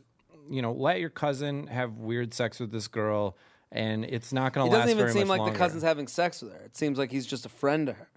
[0.50, 3.38] you know let your cousin have weird sex with this girl.
[3.76, 5.84] And it's not going It to last doesn't even very seem much like the cousin's
[5.84, 6.60] having sex with her.
[6.60, 8.08] It seems like he's just a friend to her.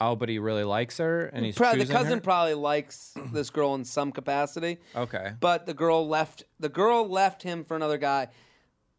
[0.00, 2.20] Oh, but he really likes her, and he's Probably, the choosing cousin her?
[2.20, 4.78] probably likes this girl in some capacity.
[4.96, 5.32] Okay.
[5.38, 8.28] But the girl left the girl left him for another guy.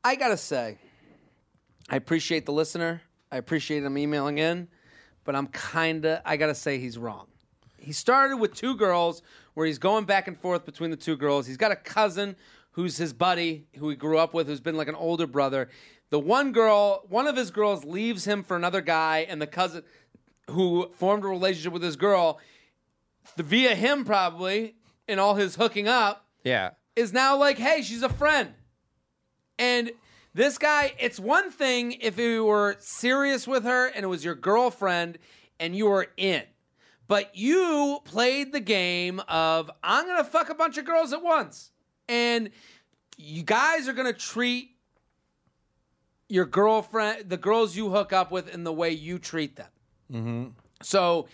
[0.04, 0.78] I gotta say,
[1.90, 3.02] I appreciate the listener.
[3.32, 4.68] I appreciate him emailing in,
[5.24, 7.28] but I'm kinda I gotta say he's wrong.
[7.80, 9.22] He started with two girls
[9.56, 11.46] where he's going back and forth between the two girls.
[11.48, 12.36] He's got a cousin
[12.72, 15.70] who's his buddy, who he grew up with, who's been like an older brother.
[16.10, 19.84] The one girl, one of his girls leaves him for another guy, and the cousin
[20.52, 22.40] who formed a relationship with this girl,
[23.38, 24.76] via him probably,
[25.08, 26.72] in all his hooking up, Yeah.
[26.96, 28.54] is now like, hey, she's a friend.
[29.58, 29.92] And
[30.34, 34.36] this guy, it's one thing if you were serious with her and it was your
[34.36, 35.18] girlfriend
[35.60, 36.44] and you were in.
[37.08, 41.24] But you played the game of, I'm going to fuck a bunch of girls at
[41.24, 41.72] once.
[42.10, 42.50] And
[43.18, 44.75] you guys are going to treat
[46.30, 50.56] your girlfriend, the girls you hook up with, and the way you treat them.
[50.82, 51.28] So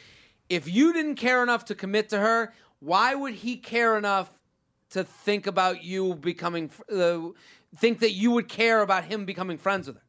[0.49, 4.31] if you didn't care enough to commit to her, why would he care enough
[4.91, 7.19] to think about you becoming, uh,
[7.77, 10.03] think that you would care about him becoming friends with her?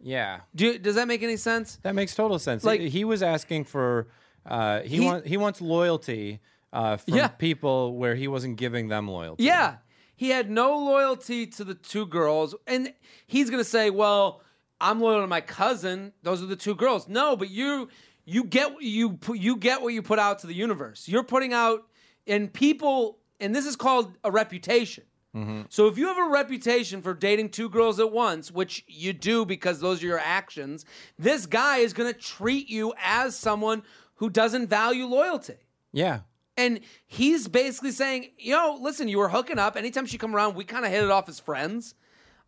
[0.00, 0.40] Yeah.
[0.54, 1.78] Do, does that make any sense?
[1.82, 2.64] That makes total sense.
[2.64, 4.08] Like- he was asking for
[4.46, 6.40] uh, he, He- want, he wants loyalty
[6.72, 7.28] uh, from Yeah.
[7.28, 9.44] people where he wasn't giving them loyalty.
[9.44, 9.76] Yeah.
[10.18, 12.52] He had no loyalty to the two girls.
[12.66, 12.92] And
[13.28, 14.42] he's going to say, well,
[14.80, 16.12] I'm loyal to my cousin.
[16.24, 17.06] Those are the two girls.
[17.06, 17.88] No, but you
[18.24, 21.06] you get what you put you get what you put out to the universe.
[21.06, 21.86] You're putting out
[22.26, 25.04] and people and this is called a reputation.
[25.36, 25.62] Mm-hmm.
[25.68, 29.46] So if you have a reputation for dating two girls at once, which you do
[29.46, 30.84] because those are your actions,
[31.16, 33.84] this guy is going to treat you as someone
[34.16, 35.58] who doesn't value loyalty.
[35.92, 36.20] Yeah.
[36.58, 39.76] And he's basically saying, you know, listen, you were hooking up.
[39.76, 41.94] Anytime she come around, we kind of hit it off as friends.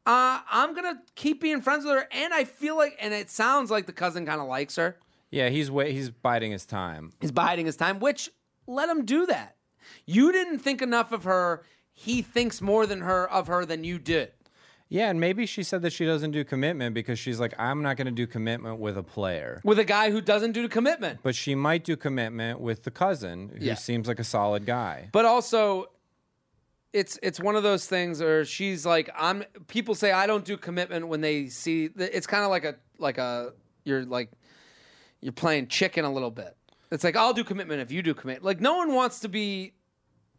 [0.05, 3.71] Uh, I'm gonna keep being friends with her, and I feel like, and it sounds
[3.71, 4.99] like the cousin kind of likes her.
[5.31, 5.49] Yeah.
[5.49, 7.13] He's he's biding his time.
[7.21, 8.29] He's biding his time, which
[8.67, 9.55] let him do that.
[10.07, 11.63] You didn't think enough of her.
[11.93, 14.33] He thinks more than her of her than you did.
[14.93, 17.97] Yeah, and maybe she said that she doesn't do commitment because she's like, I'm not
[17.97, 19.61] going to do commitment with a player.
[19.65, 21.21] With a guy who doesn't do commitment.
[21.23, 23.75] But she might do commitment with the cousin, who Yeah.
[23.77, 25.09] seems like a solid guy.
[25.13, 25.87] But also,
[26.93, 29.45] it's it's one of those things where she's like, I'm.
[29.69, 31.89] People say I don't do commitment when they see.
[31.97, 33.53] It's kind of like a like a
[33.85, 34.33] you're like
[35.21, 36.57] you're playing chicken a little bit.
[36.91, 38.43] It's like I'll do commitment if you do commit.
[38.43, 39.75] Like no one wants to be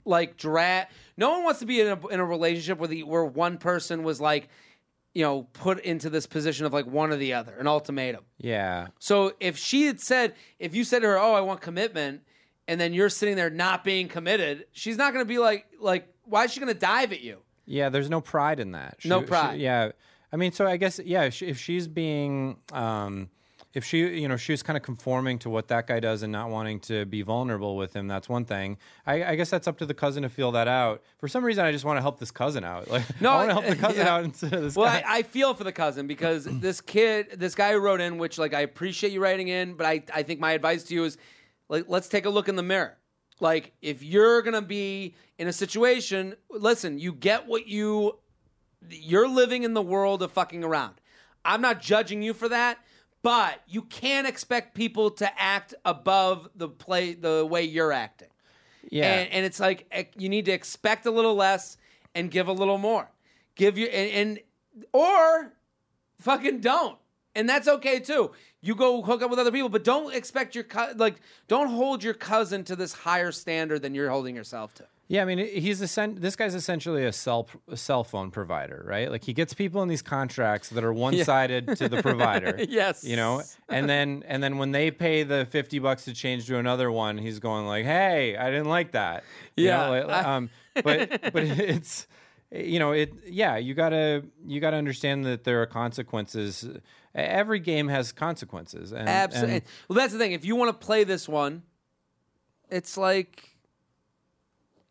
[0.05, 0.91] like drat.
[1.17, 4.03] No one wants to be in a in a relationship where the where one person
[4.03, 4.49] was like,
[5.13, 8.23] you know, put into this position of like one or the other, an ultimatum.
[8.37, 8.87] Yeah.
[8.99, 12.21] So if she had said, if you said to her, "Oh, I want commitment,"
[12.67, 16.07] and then you're sitting there not being committed, she's not going to be like, like,
[16.23, 17.39] why is she going to dive at you?
[17.65, 18.95] Yeah, there's no pride in that.
[18.99, 19.59] She- No she- pride.
[19.59, 19.91] yeah,
[20.33, 23.29] I mean, so I guess yeah, if, she, if she's being, um,
[23.73, 26.49] if she, you know, she's kind of conforming to what that guy does and not
[26.49, 28.77] wanting to be vulnerable with him, that's one thing.
[29.05, 31.01] I, I guess that's up to the cousin to feel that out.
[31.19, 32.87] For some reason, I just want to help this cousin out.
[32.91, 34.13] Like, No, I want to help the cousin yeah.
[34.15, 35.03] out instead of this Well, guy.
[35.07, 38.37] I, I feel for the cousin because this kid, this guy who wrote in, which
[38.37, 41.17] like I appreciate you writing in, but I, I think my advice to you is,
[41.69, 42.97] like, let's take a look in the mirror.
[43.39, 48.19] Like, if you're gonna be in a situation, listen, you get what you,
[48.89, 50.95] you're living in the world of fucking around.
[51.45, 52.77] I'm not judging you for that,
[53.23, 58.29] but you can't expect people to act above the play the way you're acting.
[58.89, 61.77] yeah, And, and it's like eh, you need to expect a little less
[62.15, 63.09] and give a little more.
[63.55, 64.39] Give you and, and
[64.93, 65.53] or
[66.19, 66.97] fucking don't.
[67.35, 68.31] and that's okay too.
[68.63, 71.15] You go hook up with other people, but don't expect your co- like
[71.47, 74.85] don't hold your cousin to this higher standard than you're holding yourself to.
[75.11, 79.11] Yeah, I mean, he's essen- this guy's essentially a cell a cell phone provider, right?
[79.11, 82.55] Like he gets people in these contracts that are one sided to the provider.
[82.69, 83.03] Yes.
[83.03, 86.57] you know, and then and then when they pay the fifty bucks to change to
[86.59, 89.25] another one, he's going like, "Hey, I didn't like that."
[89.57, 90.49] You Yeah, know, like, um,
[90.81, 92.07] but but it's
[92.49, 96.69] you know it yeah you gotta you gotta understand that there are consequences.
[97.13, 98.93] Every game has consequences.
[98.93, 99.55] And, Absolutely.
[99.55, 100.31] and- well, that's the thing.
[100.31, 101.63] If you want to play this one,
[102.69, 103.50] it's like,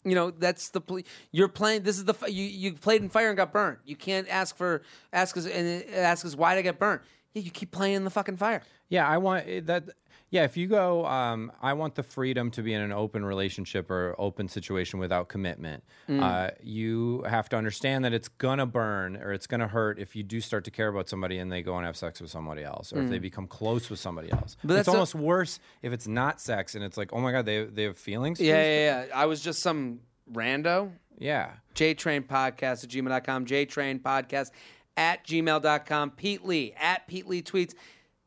[0.05, 1.83] you know, that's the pl- you're playing.
[1.83, 3.79] This is the you you played in fire and got burned.
[3.85, 4.83] You can't ask for
[5.13, 7.01] ask us and uh, ask us why I get burned.
[7.35, 8.63] Yeah, you keep playing in the fucking fire.
[8.91, 9.89] Yeah, I want eh, that.
[10.33, 13.91] Yeah, if you go, um, I want the freedom to be in an open relationship
[13.91, 15.83] or open situation without commitment.
[16.09, 16.23] Mm.
[16.23, 20.23] Uh, you have to understand that it's gonna burn or it's gonna hurt if you
[20.23, 22.93] do start to care about somebody and they go and have sex with somebody else,
[22.93, 24.57] or if they become close with somebody else.
[24.63, 24.69] Mm.
[24.69, 27.45] But it's a- almost worse if it's not sex and it's like, oh my god,
[27.45, 28.41] they they have feelings.
[28.41, 29.15] Yeah, yeah, yeah.
[29.15, 30.01] I was just some
[30.33, 30.93] rando.
[31.19, 31.55] yeah.
[31.75, 34.51] JTrain Podcast at gmail.com, JTrain Podcast
[34.97, 37.75] at gmail.com, Pete Lee at Pete Lee Tweets,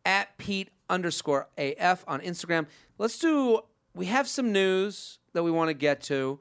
[0.05, 2.67] at Pete underscore AF on Instagram.
[2.97, 3.61] Let's do,
[3.93, 6.39] we have some news that we want to get to.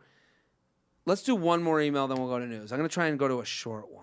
[1.05, 2.73] Let's do one more email, then we'll go to news.
[2.73, 4.03] I'm going to try and go to a short one.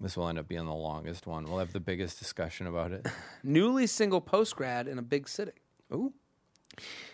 [0.00, 1.44] This will end up being the longest one.
[1.44, 3.06] We'll have the biggest discussion about it.
[3.44, 5.52] Newly single post grad in a big city.
[5.92, 6.12] Ooh.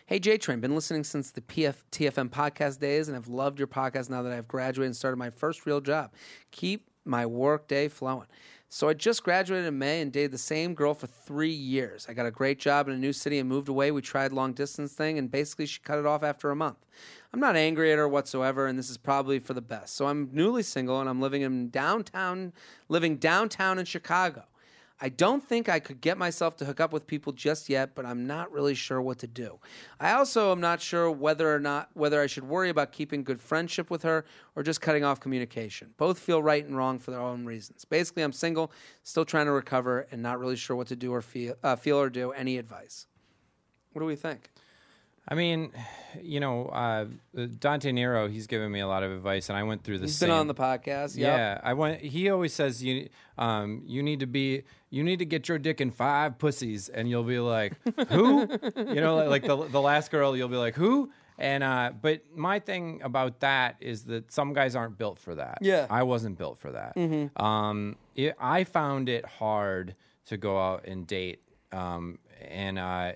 [0.06, 3.68] Hey, J Train, been listening since the PF, TFM podcast days and have loved your
[3.68, 6.12] podcast now that I've graduated and started my first real job.
[6.50, 8.26] Keep my work day flowing.
[8.70, 12.06] So I just graduated in May and dated the same girl for three years.
[12.06, 13.90] I got a great job in a new city and moved away.
[13.90, 16.84] We tried long distance thing and basically she cut it off after a month.
[17.32, 19.96] I'm not angry at her whatsoever, and this is probably for the best.
[19.96, 22.52] So I'm newly single and I'm living in downtown,
[22.88, 24.44] living downtown in Chicago.
[25.00, 28.04] I don't think I could get myself to hook up with people just yet, but
[28.04, 29.60] I'm not really sure what to do.
[30.00, 33.40] I also am not sure whether or not whether I should worry about keeping good
[33.40, 34.24] friendship with her
[34.56, 35.94] or just cutting off communication.
[35.98, 37.84] Both feel right and wrong for their own reasons.
[37.84, 38.72] Basically, I'm single,
[39.04, 41.98] still trying to recover, and not really sure what to do or feel, uh, feel
[41.98, 42.32] or do.
[42.32, 43.06] Any advice?
[43.92, 44.50] What do we think?
[45.30, 45.72] I mean,
[46.22, 47.06] you know, uh,
[47.58, 50.16] Dante Nero, he's given me a lot of advice, and I went through the He's
[50.16, 50.28] same.
[50.30, 51.16] been on the podcast.
[51.16, 51.18] Yep.
[51.18, 52.00] Yeah, I went.
[52.00, 55.80] He always says you, um, you need to be, you need to get your dick
[55.80, 57.74] in five pussies, and you'll be like,
[58.08, 58.40] who?
[58.76, 61.10] you know, like, like the the last girl, you'll be like, who?
[61.40, 65.58] And uh, but my thing about that is that some guys aren't built for that.
[65.60, 65.86] Yeah.
[65.88, 66.96] I wasn't built for that.
[67.36, 69.94] Um, it, I found it hard
[70.26, 72.18] to go out and date, um,
[72.48, 73.12] and uh,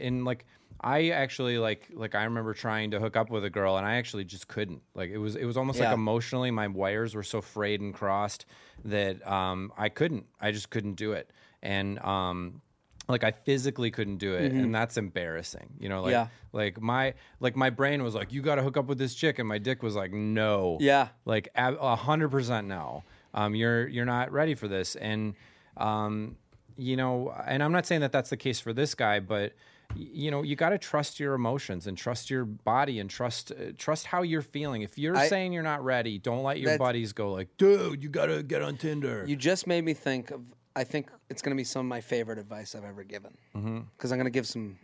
[0.00, 0.44] and like.
[0.84, 3.94] I actually like like I remember trying to hook up with a girl and I
[3.96, 4.82] actually just couldn't.
[4.94, 5.86] Like it was it was almost Yeah.
[5.86, 8.46] like emotionally my wires were so frayed and crossed
[8.84, 10.26] that um I couldn't.
[10.40, 11.30] I just couldn't do it.
[11.62, 12.62] And um
[13.08, 15.74] like I physically couldn't do it and that's embarrassing.
[15.78, 16.26] You know, like Yeah.
[16.52, 19.38] like my like my brain was like you got to hook up with this chick
[19.38, 20.78] and my dick was like no.
[20.80, 21.08] Yeah.
[21.24, 23.04] Like a hundred percent no.
[23.34, 25.34] Um you're you're not ready for this and
[25.76, 26.36] um
[26.76, 29.52] you know and I'm not saying that that's the case for this guy but
[29.96, 33.72] you know you got to trust your emotions and trust your body and trust uh,
[33.78, 37.12] trust how you're feeling if you're I- saying you're not ready don't let your buddies
[37.12, 40.40] go like dude you got to get on tinder You just made me think of.
[40.74, 43.36] I think it's going to be some of my favorite advice I've ever given.
[43.52, 44.78] Because I'm going to give some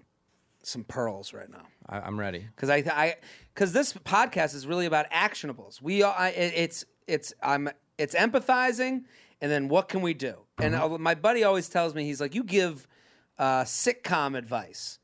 [0.63, 1.63] some pearls right now.
[1.89, 3.15] I, i'm ready because I, I,
[3.55, 5.81] because this podcast is really about actionables.
[5.81, 9.05] We, are, I, it- it's, it's, I'm, it's empathizing,
[9.41, 10.35] and then what can we do?
[10.59, 12.87] And uh, my buddy always tells me, he's like, you give
[13.39, 14.98] uh, sitcom advice.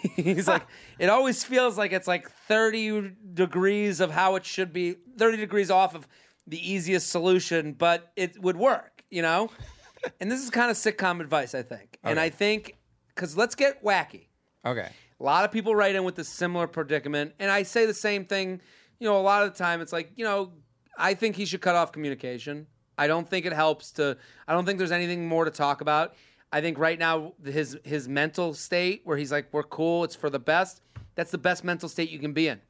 [0.16, 0.62] he's like,
[0.98, 5.70] it always feels like it's like thirty degrees of how it should be, thirty degrees
[5.70, 6.06] off of
[6.46, 9.50] the easiest solution, but it would work, you know.
[10.20, 11.98] and this is kind of sitcom advice, I think.
[12.02, 12.26] And Okay.
[12.26, 12.76] I think
[13.14, 14.26] because let's get wacky.
[14.64, 14.90] okay
[15.20, 18.24] A lot of people write in with a similar predicament, and I say the same
[18.24, 18.60] thing.
[18.98, 20.52] You know, a lot of the time it's like, you know,
[20.96, 22.66] I think he should cut off communication.
[22.98, 24.16] I don't think it helps to.
[24.46, 26.14] I don't think there's anything more to talk about.
[26.52, 30.28] I think right now his his mental state where he's like, we're cool, it's for
[30.30, 30.82] the best.
[31.14, 32.60] That's the best mental state you can be in.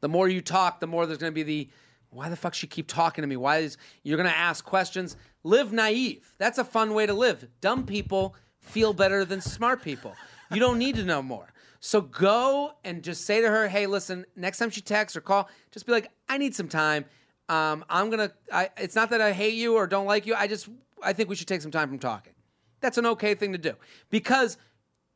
[0.00, 1.68] The more you talk, the more there's going to be the
[2.10, 3.36] why the fuck she keep talking to me?
[3.36, 5.16] Why is you're going to ask questions?
[5.44, 6.34] Live naive.
[6.38, 7.46] That's a fun way to live.
[7.60, 10.14] Dumb people feel better than smart people.
[10.50, 11.52] You don't need to know more.
[11.78, 15.48] So go and just say to her, "Hey, listen, next time she texts or call,
[15.70, 17.06] just be like, I need some time.
[17.48, 18.32] Um, I'm gonna.
[18.52, 20.34] I, it's not that I hate you or don't like you.
[20.34, 20.68] I just
[21.02, 22.34] I think we should take some time from talking.
[22.80, 23.74] That's an okay thing to do
[24.10, 24.56] because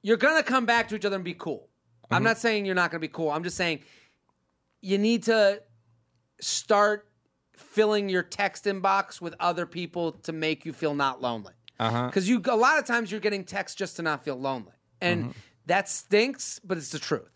[0.03, 1.69] you're gonna come back to each other and be cool.
[2.11, 3.31] I'm not saying you're not gonna be cool.
[3.31, 3.81] I'm just saying
[4.83, 5.63] you need to
[6.41, 7.09] start
[7.57, 11.53] filling your text inbox with other people to make you feel not lonely.
[11.81, 12.07] Uh-huh.
[12.07, 15.23] Because you a lot of times you're getting text just to not feel lonely, and
[15.25, 15.31] Mm-hmm.
[15.67, 17.31] that stinks, but it's the truth.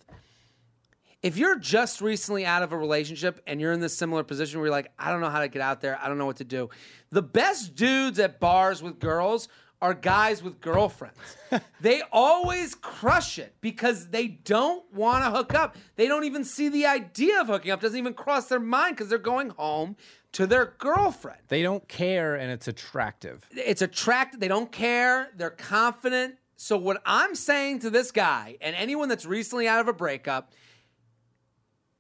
[1.21, 4.67] If you're just recently out of a relationship and you're in this similar position where
[4.67, 6.45] you're like, I don't know how to get out there, I don't know what to
[6.45, 6.71] do.
[7.11, 9.49] The best dudes at bars with girls
[9.81, 11.17] are guys with girlfriends.
[11.81, 15.77] they always crush it because they don't want to hook up.
[15.97, 19.09] They don't even see the idea of hooking up, doesn't even cross their mind because
[19.09, 19.97] they're going home
[20.33, 23.47] to their girlfriend They don't care, and it's attractive.
[23.53, 24.41] it's attractive.
[24.41, 25.31] They don't care.
[25.37, 26.35] They're confident.
[26.57, 30.53] So what I'm saying to this guy and anyone that's recently out of a breakup,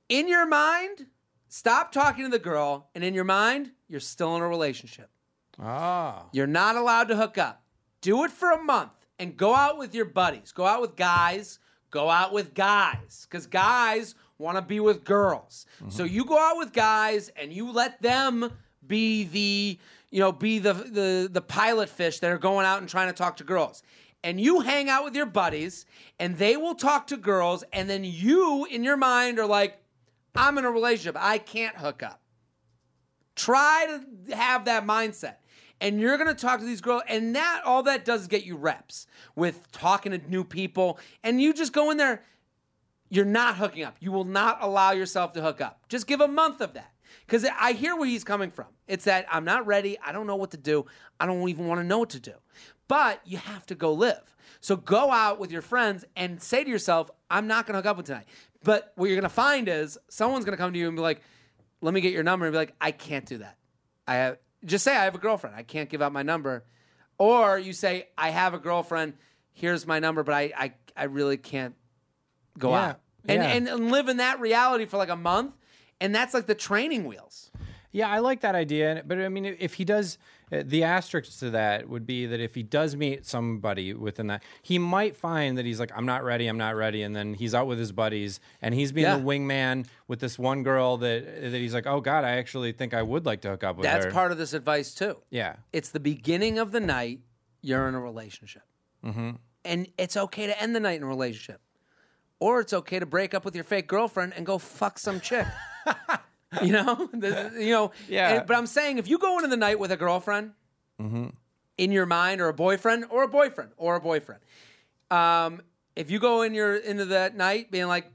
[0.08, 1.06] in your mind,
[1.48, 5.10] stop talking to the girl, and in your mind, you're still in a relationship.
[5.60, 7.62] Ah, You're not allowed to hook up.
[8.00, 10.52] Do it for a month and go out with your buddies.
[10.52, 11.58] Go out with guys.
[11.90, 15.66] Go out with guys because guys want to be with girls.
[15.88, 16.14] So mm-hmm.
[16.14, 18.52] you go out with guys and you let them
[18.86, 19.78] be the
[20.10, 23.14] you know be the the the pilot fish that are going out and trying to
[23.14, 23.82] talk to girls.
[24.22, 25.86] And you hang out with your buddies
[26.18, 29.78] and they will talk to girls and then you in your mind are like
[30.34, 31.16] I'm in a relationship.
[31.18, 32.20] I can't hook up
[33.38, 33.86] try
[34.26, 35.36] to have that mindset
[35.80, 38.56] and you're to talk to these girls and that all that does is get you
[38.56, 39.06] reps
[39.36, 42.22] with talking to new people and you just go in there
[43.10, 43.96] you're not hooking up.
[44.00, 45.88] You will not allow yourself to hook up.
[45.88, 46.92] Just give a month of that.
[47.24, 48.66] Because i hear where he's coming from.
[48.86, 49.98] It's that i'm not ready.
[50.04, 50.86] I don't know what to do.
[51.18, 52.34] I don't even want to know what to do.
[52.86, 54.34] But you have to go live.
[54.60, 57.86] So go out with your friends and say to yourself i'm not going to hook
[57.86, 58.26] up with tonight.
[58.62, 61.02] But what you're going to find is someone's going to come to you and be
[61.02, 61.22] like
[61.80, 63.56] let me get your number and be like, I can't do that.
[64.06, 65.56] I have just say I have a girlfriend.
[65.56, 66.64] I can't give out my number.
[67.18, 69.14] Or you say, I have a girlfriend,
[69.52, 71.74] here's my number, but I I, I really can't
[72.58, 73.00] go Yeah, out.
[73.26, 73.48] And, yeah.
[73.50, 75.54] and and live in that reality for like a month.
[76.00, 77.50] And that's like the training wheels.
[77.90, 79.02] yeah, I like that idea.
[79.04, 80.16] But I mean, if he does,
[80.50, 84.78] the asterisk to that would be that if he does meet somebody within that, he
[84.78, 87.66] might find that he's like, I'm not ready, I'm not ready, and then he's out
[87.66, 89.16] with his buddies, and he's being Yeah.
[89.18, 92.94] the wingman with this one girl that that he's like, oh God, I actually think
[92.94, 94.10] I would like to hook up with That's her.
[94.10, 95.16] part of this advice too.
[95.30, 97.20] Yeah, It's the beginning of the night,
[97.62, 98.62] you're in a relationship.
[99.04, 99.30] Mm-hmm.
[99.64, 101.60] And it's okay to end the night in a relationship.
[102.40, 105.46] Or it's okay to break up with your fake girlfriend and go fuck some chick.
[106.62, 107.08] you know?
[107.12, 108.38] The- you know, Yeah.
[108.38, 110.52] and- but I'm saying if you go into the night with a girlfriend
[111.00, 111.26] Mm-hmm.
[111.76, 114.40] in your mind, or a boyfriend, or a boyfriend, or a boyfriend,
[115.12, 115.60] um,
[115.94, 118.10] if you go in your into that night being like,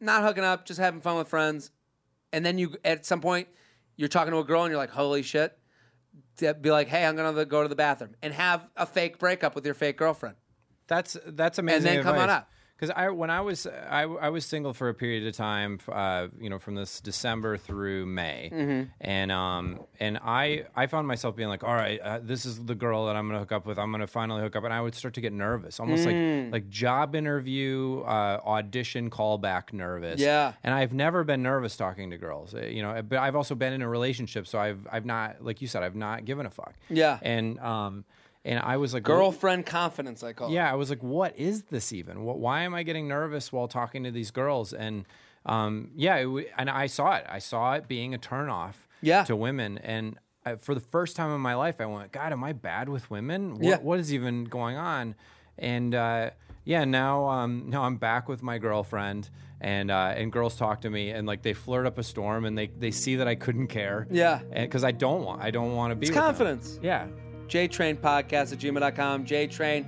[0.00, 1.70] not hooking up, just having fun with friends,
[2.32, 3.46] and then you at some point
[3.96, 5.56] you're talking to a girl and you're like, holy shit,
[6.38, 9.64] be like, hey, I'm gonna go to the bathroom and have a fake breakup with
[9.66, 10.36] your fake girlfriend.
[10.88, 11.86] That's that's amazing.
[11.88, 12.50] And then come on up.
[12.80, 16.28] Because I when I was I, I was single for a period of time, uh,
[16.40, 18.90] you know, from this December through May, Mm-hmm.
[19.02, 22.74] and um and I I found myself being like, all right, uh, this is the
[22.74, 23.78] girl that I'm gonna hook up with.
[23.78, 26.46] I'm gonna finally hook up, and I would start to get nervous, almost Mm.
[26.46, 30.18] like like job interview, uh, audition, callback nervous.
[30.18, 30.54] Yeah.
[30.64, 33.02] and I've never been nervous talking to girls, uh, you know.
[33.02, 35.96] But I've also been in a relationship, so I've I've not like you said, I've
[35.96, 36.74] not given a fuck.
[36.88, 37.18] Yeah.
[37.20, 38.04] and um
[38.44, 40.52] and I was like, Girlfriend confidence, I call it.
[40.52, 42.24] yeah, I was like, what is this even?
[42.24, 44.72] What, why am I getting nervous while talking to these girls?
[44.72, 45.04] And
[45.46, 47.26] um, yeah, it, and I saw it.
[47.28, 49.24] I saw it being a turnoff Yeah.
[49.24, 49.78] to women.
[49.78, 52.88] And I, for the first time in my life, I went, God, am I bad
[52.88, 53.54] with women?
[53.54, 53.76] What, Yeah.
[53.78, 55.14] what is even going on?
[55.58, 56.30] And uh,
[56.64, 59.28] yeah, now um, now I'm back with my girlfriend.
[59.62, 62.56] And uh, and girls talk to me and like they flirt up a storm and
[62.56, 64.38] they, they see that I couldn't care Yeah.
[64.54, 66.24] because I don't want I don't want to be It's with them.
[66.24, 66.78] confidence.
[66.82, 67.08] yeah
[67.50, 69.26] JTrain podcast at gmail.com.
[69.26, 69.84] JTrain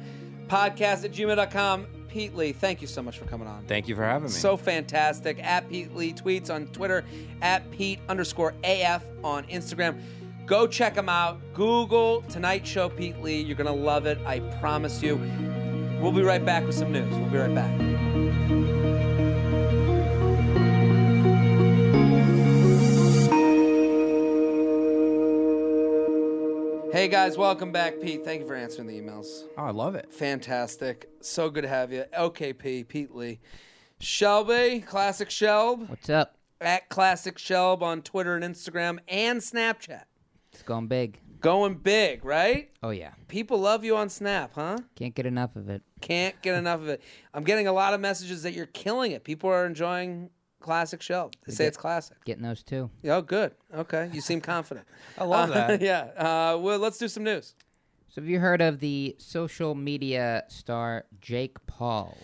[0.48, 1.86] podcast at gmail.com.
[2.08, 3.64] Pete Lee, thank you so much for coming on.
[3.64, 5.42] thank you for having me So fantastic.
[5.42, 7.06] At Pete Lee tweets on Twitter,
[7.40, 9.98] at Pete underscore AF on Instagram.
[10.44, 11.40] Go check him out.
[11.54, 13.40] Google Tonight Show Pete Lee.
[13.40, 14.18] You're going to love it.
[14.26, 15.16] I promise you.
[16.02, 17.08] We'll be right back with some news.
[17.16, 18.71] We'll be right back.
[26.92, 28.00] Hey guys, welcome back.
[28.02, 29.44] Pete, thank you for answering the emails.
[29.56, 31.08] oh I love it Fantastic.
[31.20, 32.04] So good to have you.
[32.16, 33.40] OKP, Pete Lee.
[33.98, 36.36] Shelby, Classic Shelb, What's up?
[36.60, 40.04] at Classic Shelb on Twitter and Instagram and Snapchat.
[40.52, 41.18] It's going big.
[41.40, 42.70] Going big, right?
[42.82, 44.76] Oh yeah, People love you on Snap, huh?
[44.94, 45.82] can't get enough of it.
[46.00, 47.00] Can't get enough of it.
[47.32, 49.24] I'm getting a lot of messages that you're killing it.
[49.24, 50.30] People are enjoying
[50.62, 51.34] Classic Shelb.
[51.46, 52.16] They say it's classic.
[52.24, 52.90] Getting those too.
[53.04, 53.52] Oh, good.
[53.74, 54.08] Okay.
[54.12, 54.86] You seem confident.
[55.18, 56.10] I love Uh, that yeah.
[56.16, 57.54] Uh, well, let's do some news.
[58.08, 62.16] So have you heard of the social media star Jake Paul?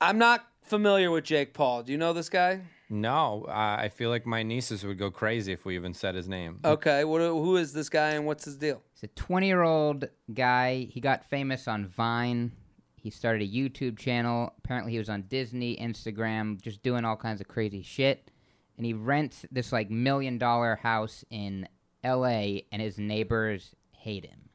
[0.00, 1.82] I'm not familiar with Jake Paul.
[1.82, 2.62] Do you know this guy?
[2.90, 6.26] No, uh, I feel like my nieces would go crazy if we even said his
[6.26, 6.58] name.
[6.64, 8.80] Okay, what, who is this guy and what's his deal?
[8.94, 10.88] He's a 20 year old guy.
[10.90, 12.52] He got famous on Vine.
[13.00, 14.52] He started a YouTube channel.
[14.58, 18.30] Apparently, he was on Disney, Instagram, just doing all kinds of crazy shit.
[18.76, 21.68] And he rents this like million dollar house in
[22.04, 24.48] LA, and his neighbors hate him.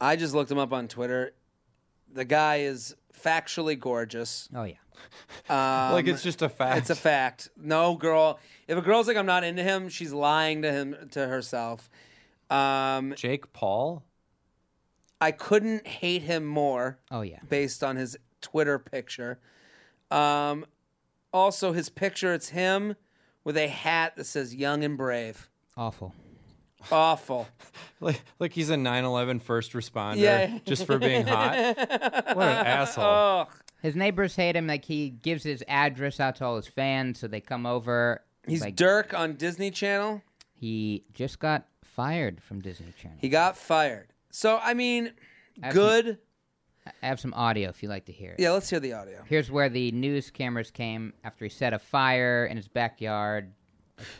[0.00, 1.32] I just looked him up on Twitter.
[2.12, 4.48] The guy is factually gorgeous.
[4.54, 4.74] Oh, yeah.
[5.48, 6.78] Um, like it's just a fact.
[6.78, 7.48] It's a fact.
[7.56, 8.38] No girl.
[8.66, 11.88] If a girl's like I'm not into him, she's lying to him to herself.
[12.50, 14.02] Um, Jake Paul.
[15.20, 17.40] I couldn't hate him more Oh, yeah.
[17.48, 19.40] based on his Twitter picture.
[20.10, 20.64] Um,
[21.32, 22.94] also, his picture it's him
[23.44, 26.14] with a hat that says "Young and Brave." Awful.
[26.92, 27.48] Awful.
[28.00, 30.60] Like, like he's a 9/11 first responder Yeah.
[30.64, 31.56] just for being hot.
[31.76, 33.04] What an asshole.
[33.04, 33.48] Oh,
[33.82, 34.68] His neighbors hate him.
[34.68, 38.22] Like, he gives his address out to all his fans, so they come over.
[38.46, 40.22] he's like, Dirk on Disney Channel.
[40.54, 43.18] He just got fired from Disney Channel.
[43.20, 44.12] He got fired.
[44.38, 45.10] So I mean,
[45.64, 46.18] Have good.
[46.86, 48.40] I have some audio if you'd like to hear it.
[48.40, 49.24] Yeah, let's hear the audio.
[49.26, 53.52] Here's where the news cameras came after he set a fire in his backyard.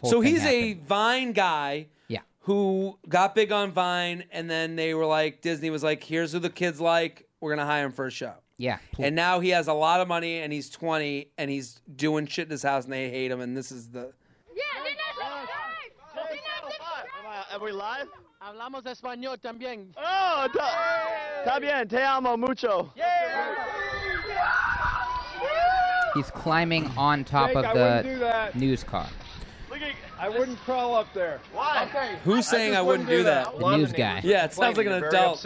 [0.02, 0.72] So he's a.
[0.72, 2.22] Vine guy yeah.
[2.40, 6.40] who got big on Vine, and then they were like, Disney was like, "Here's who
[6.40, 7.28] the kids like.
[7.40, 8.78] We're gonna hire him for a show." Yeah.
[8.98, 12.48] And now he has a lot of money, and he's 20, and he's doing shit
[12.48, 13.40] in his house, and they hate him.
[13.40, 14.12] And this is the
[14.52, 15.48] Yeah, they're not subscribed.
[16.16, 17.47] They're not subscribed.
[17.59, 18.06] Are we live?
[18.40, 19.88] Hablamos español también.
[19.96, 21.88] Oh, está, está bien.
[21.88, 22.92] Te amo mucho.
[26.14, 29.09] He's climbing on top Jake, of I wouldn't do the news car.
[29.70, 29.80] Look
[30.20, 31.40] I wouldn't crawl up there.
[31.52, 31.88] Why?
[31.88, 32.18] Okay.
[32.22, 33.59] who's saying I wouldn't do that.
[33.59, 34.20] The news guy.
[34.22, 35.44] Yeah, it sounds like an adult.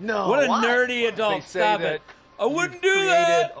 [0.00, 0.28] No.
[0.28, 0.64] What a why?
[0.64, 1.44] nerdy adult.
[1.44, 2.02] Stop it.
[2.40, 3.56] I wouldn't do that.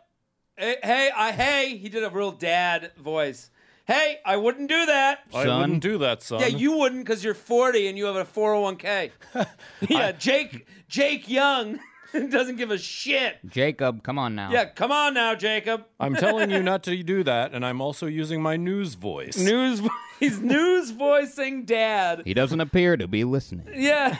[0.56, 3.50] Hey, hey, I hey, he did a real dad voice.
[3.88, 5.20] Hey, I wouldn't do that.
[5.34, 6.40] I wouldn't do that, son.
[6.40, 9.10] Yeah, you wouldn't because you're 40 and you have a 401k.
[9.88, 11.80] yeah, Jake Jake Young
[12.12, 13.38] doesn't give a shit.
[13.48, 14.50] Jacob, come on now.
[14.52, 15.86] Yeah, come on now, Jacob.
[16.00, 19.38] I'm telling you not to do that, and I'm also using my news voice.
[19.38, 19.80] News
[20.20, 22.20] he's news voicing dad.
[22.26, 23.68] He doesn't appear to be listening.
[23.74, 24.18] Yeah.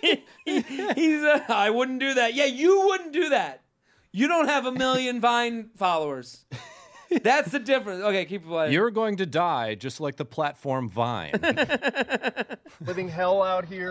[0.00, 2.34] He- he's uh, I wouldn't do that.
[2.34, 3.62] Yeah, you wouldn't do that.
[4.12, 6.44] You don't have a million Vine followers.
[7.24, 8.02] That's the difference.
[8.04, 8.72] Okay, keep playing.
[8.72, 11.32] You're going to die just like the platform Vine.
[12.86, 13.90] living hell out here.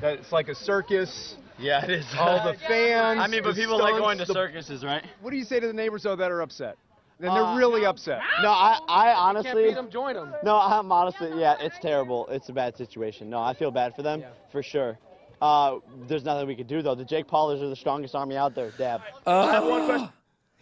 [0.00, 1.36] That it's like a circus.
[1.58, 2.06] Yeah, it is.
[2.18, 3.20] All the fans.
[3.20, 5.04] I mean, but the people like going to the- circuses, right?
[5.20, 6.76] What do you say to the neighbors though that are upset?
[7.20, 8.20] Then Uh, they're really upset.
[8.42, 9.44] No, I, I honestly.
[9.44, 9.62] Can't honestly.
[9.68, 10.34] beat them, join them.
[10.42, 12.26] No, I'm honestly, yeah, it's terrible.
[12.28, 13.30] It's a bad situation.
[13.30, 14.98] No, I feel bad for them for sure.
[15.40, 15.78] Uh,
[16.08, 16.94] there's nothing we could do though.
[16.96, 18.70] The Jake Paulers are the strongest army out there.
[18.78, 19.02] Dab.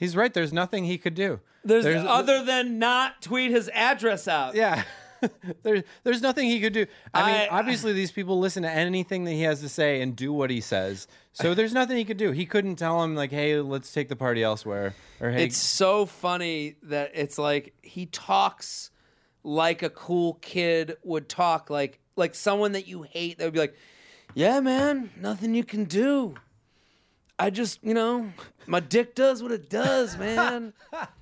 [0.00, 0.32] He's right.
[0.32, 1.40] There's nothing he could do.
[1.62, 4.54] There's, other than not tweet his address out.
[4.54, 4.82] Yeah.
[5.62, 6.86] there's there's nothing he could do.
[7.12, 10.16] I mean, I- obviously these people listen to anything that he has to say and
[10.16, 11.06] do what he says.
[11.34, 12.30] So there's nothing he could do.
[12.30, 16.06] He couldn't tell him like, "Hey, let's take the party elsewhere," or "Hey, It's so
[16.06, 18.90] funny that it's like he talks
[19.44, 23.36] like a cool kid would talk, like like someone that you hate.
[23.36, 23.76] That would be like,
[24.32, 26.36] "Yeah, man, nothing you can do.
[27.38, 28.32] I just, you know,
[28.70, 30.72] my dick does what it does, man.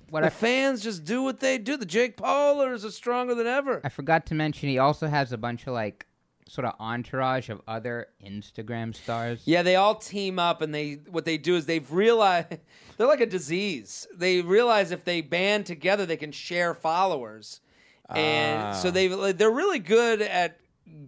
[0.09, 1.77] What the I, fans just do what they do.
[1.77, 3.81] The Jake Paulers are stronger than ever.
[3.83, 6.05] I forgot to mention, he also has a bunch of like
[6.47, 9.41] sort of entourage of other Instagram stars.
[9.45, 12.57] Yeah, they all team up, and they what they do is they've realized
[12.97, 14.07] they're like a disease.
[14.15, 17.61] They realize if they band together, they can share followers,
[18.09, 18.91] and so ah.
[18.91, 20.59] they they're really good at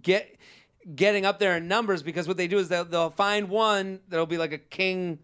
[0.01, 0.37] get
[0.95, 4.25] getting up there in numbers because what they do is they'll, they'll find one that'll
[4.25, 5.19] be like a king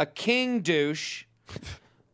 [0.00, 1.24] a king douche,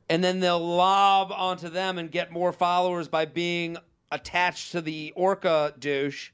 [0.09, 3.77] and then they'll lob onto them and get more followers by being
[4.11, 6.33] attached to the orca douche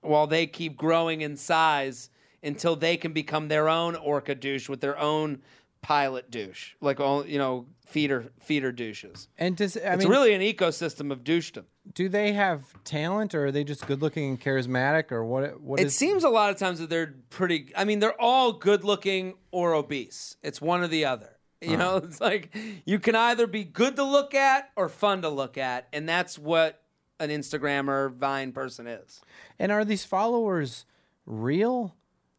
[0.00, 2.10] while they keep growing in size
[2.42, 5.40] until they can become their own orca douche with their own
[5.82, 9.28] pilot douche, like all you know, feeder feeder douches.
[9.38, 11.64] and does I it's mean, really an ecosystem of douchedom.
[11.94, 15.60] do they have talent, or are they just good looking and charismatic, or what?
[15.60, 17.72] What It is- seems a lot of times that they're pretty.
[17.76, 20.36] I mean, they're all good looking or obese.
[20.42, 21.36] It's one or the other.
[21.60, 21.76] You uh-huh.
[21.76, 22.54] know, it's like
[22.84, 26.38] you can either be good to look at or fun to look at, and that's
[26.38, 26.82] what
[27.20, 29.20] an Instagram or Vine person is.
[29.58, 30.84] And are these followers
[31.26, 31.94] real?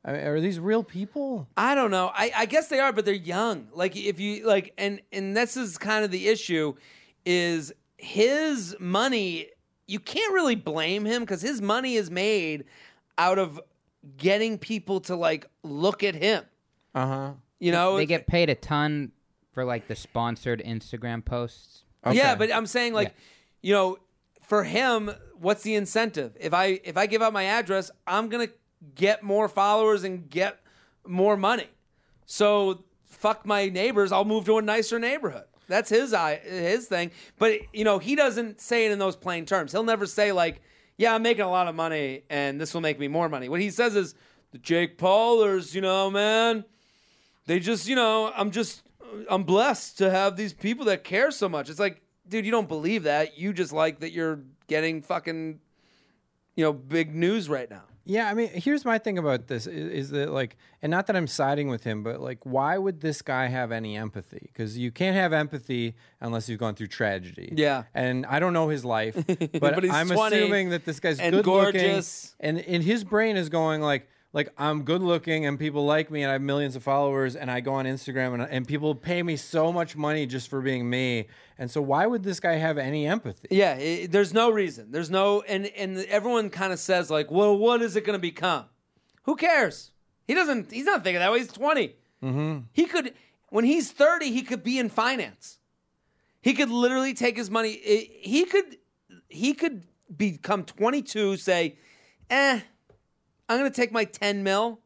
[0.05, 1.47] I mean, are these real people?
[1.57, 2.09] I don't know.
[2.13, 3.67] I, I guess they are, but they're young.
[3.73, 6.75] Like if you like, and and this is kind of the issue,
[7.25, 9.47] is his money.
[9.87, 12.65] You can't really blame him because his money is made
[13.17, 13.59] out of
[14.17, 16.45] getting people to like look at him.
[16.95, 17.31] Uh huh.
[17.59, 19.11] You know, They get paid a ton
[19.51, 21.83] for like the sponsored Instagram posts.
[22.09, 23.13] Yeah, but I'm saying like,
[23.61, 23.97] you know,
[24.43, 26.37] for him, what's the incentive?
[26.39, 28.47] If I if I give out my address, I'm gonna
[28.95, 30.59] get more followers and get
[31.05, 31.67] more money.
[32.25, 34.11] So fuck my neighbors.
[34.11, 35.45] I'll move to a nicer neighborhood.
[35.67, 37.11] That's his i his thing.
[37.37, 39.71] But you know, he doesn't say it in those plain terms.
[39.71, 40.61] He'll never say like,
[40.97, 43.61] "Yeah, I'm making a lot of money, and this will make me more money." What
[43.61, 44.15] he says is,
[44.51, 46.65] "The Jake Paulers, you know, man,
[47.45, 48.81] they just, you know, I'm just,
[49.29, 52.67] I'm blessed to have these people that care so much." It's like, dude, you don't
[52.67, 53.37] believe that.
[53.37, 55.59] You just like that you're getting fucking,
[56.55, 57.83] you know, big news right now.
[58.09, 61.15] Yeah, I mean, here's my thing about this is, is that like, and not that
[61.15, 64.49] I'm siding with him, but like, why would this guy have any empathy?
[64.51, 67.53] Because you can't have empathy unless you've gone through tragedy.
[67.55, 67.83] Yeah.
[67.93, 71.45] and I don't know his life, but, But I'm assuming that this guy's and good
[71.45, 72.33] gorgeous.
[72.39, 74.09] looking, and in his brain is going like.
[74.31, 77.49] Like I'm good looking and people like me and I have millions of followers and
[77.49, 80.87] I go on Instagram and, and people pay me so much money just for being
[80.89, 81.27] me
[81.59, 83.49] and so why would this guy have any empathy?
[83.51, 84.91] Yeah, i there's no reason.
[84.91, 88.21] There's no, and and everyone kind of says like, well, what is it going to
[88.21, 88.65] become?
[89.23, 89.91] Who cares?
[90.25, 90.71] He doesn't.
[90.71, 91.39] He's not thinking that way.
[91.39, 91.95] He's 20.
[92.23, 92.59] Mm-hmm.
[92.71, 93.13] He could,
[93.49, 95.59] when he's 30, he could be in finance.
[96.41, 97.73] He could literally take his money.
[97.73, 98.77] He could,
[99.27, 99.83] he could
[100.15, 101.35] become 22.
[101.35, 101.77] Say,
[102.29, 102.61] eh,
[103.49, 104.79] I'm going to take my 10 mil,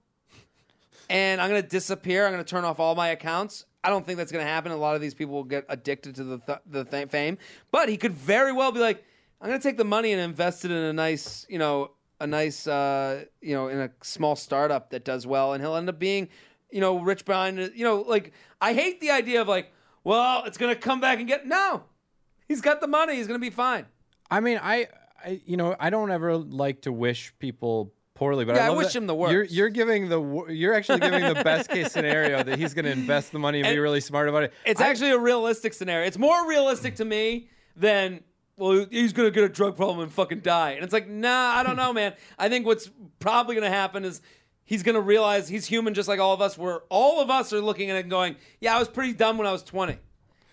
[1.10, 2.26] and I'm going to disappear.
[2.26, 3.66] I'm going to turn off all my accounts.
[3.84, 4.72] I don't think that's going to happen.
[4.72, 7.38] A lot of these people will get addicted to the th- the th- fame,
[7.72, 9.04] but he could very well be like,
[9.42, 11.92] I'm going to take the money and invest it in a nice, you know,
[12.22, 15.90] a nice, uh, you know, in a small startup that does well, and he'll end
[15.90, 16.30] up being,
[16.72, 19.74] you know, rich behind, you know, like I hate the idea of like,
[20.06, 21.84] well, it's going to come back and get no.
[22.48, 23.16] He's got the money.
[23.16, 23.86] He's going to be fine.
[24.32, 24.88] I mean, I,
[25.24, 28.78] I, you know, I don't ever like to wish people poorly, but Yeah, I love
[28.78, 29.52] wish him the You're, worst.
[29.52, 33.32] you're giving the, you're actually giving the best case scenario that he's going to invest
[33.32, 34.54] the money and, be really smart about it.
[34.66, 36.06] It's I- actually a realistic scenario.
[36.08, 38.24] It's more realistic to me than
[38.56, 40.72] well, he's gonna get a drug problem and fucking die.
[40.74, 42.14] And it's like, nah, I don't know, man.
[42.38, 42.88] I think what's
[43.20, 44.22] probably gonna happen is
[44.64, 46.56] he's gonna realize he's human just like all of us.
[46.56, 49.40] Where all of us are looking at it and going, yeah, I was pretty dumb
[49.40, 49.98] when I was twenty.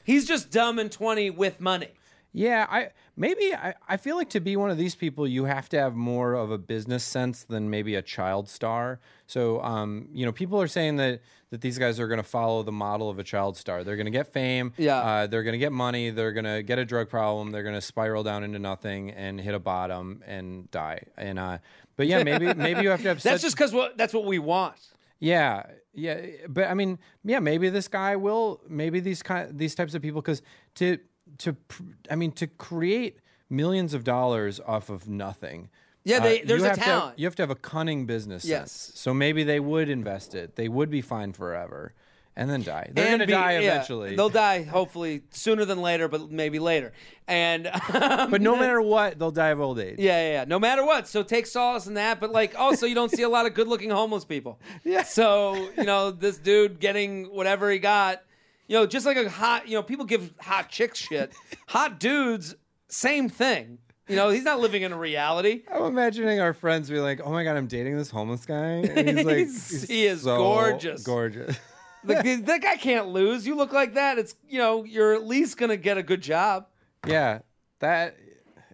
[0.03, 1.89] He's just dumb and twenty with money.
[2.33, 2.89] Yeah, I
[3.21, 5.95] maybe I, I feel like to be one of these people, you have to have
[5.95, 8.99] more of a business sense than maybe a child star.
[9.27, 12.63] So, um, you know, people are saying that that these guys are going to follow
[12.63, 13.85] the model of a child star.
[13.85, 14.73] They're going to get fame.
[14.79, 14.99] Yeah.
[14.99, 16.11] Uh, they're going to get money.
[16.11, 17.51] They're going to get a drug problem.
[17.51, 21.03] They're going to spiral down into nothing and hit a bottom and die.
[21.19, 21.59] And uh,
[21.97, 23.23] but yeah, maybe maybe you have to have.
[23.23, 24.77] That's such, just because what that's what we want.
[25.19, 28.63] yeah, yeah, but I mean, yeah, maybe this guy will.
[28.69, 30.41] Maybe these kind, these types of people, because
[30.77, 30.99] to
[31.39, 33.19] to, pr- I mean, to create
[33.49, 35.71] millions of dollars off of nothing.
[36.05, 37.19] Yeah, they- uh, there's a have to have- talent.
[37.19, 38.73] you have to have a cunning business Yes.
[38.73, 38.99] sense.
[38.99, 40.57] So maybe they would invest it.
[40.57, 41.93] They would be fine forever,
[42.37, 42.91] and then die.
[42.95, 44.17] They're gonna be- die yeah, eventually.
[44.17, 46.93] they'll die hopefully sooner than later, but maybe later.
[47.29, 49.97] And but no matter what, they'll die of old age.
[49.99, 50.45] Yeah, yeah, yeah.
[50.47, 51.07] No matter what.
[51.07, 52.19] So take solace in that.
[52.19, 54.59] But like, also, you don't see a lot of good-looking homeless people.
[54.85, 55.03] Yeah.
[55.03, 58.23] So you know, this dude getting whatever he got.
[58.71, 59.67] You know, just like a hot.
[59.67, 61.33] You know, people give hot chicks shit.
[61.67, 62.55] hot dudes,
[62.89, 63.79] same thing.
[64.07, 65.63] You know, he's not living in a reality.
[65.73, 69.09] I'm imagining our friends be like, "Oh my god, I'm dating this homeless guy." And
[69.19, 71.03] he's like, He's- he is so gorgeous.
[71.03, 71.57] gorgeous.
[72.05, 73.47] Like th- that guy can't lose.
[73.47, 74.19] You look like that.
[74.19, 76.67] It's you know, you're at least gonna get a good job.
[77.07, 77.41] Yeah,
[77.81, 78.17] that.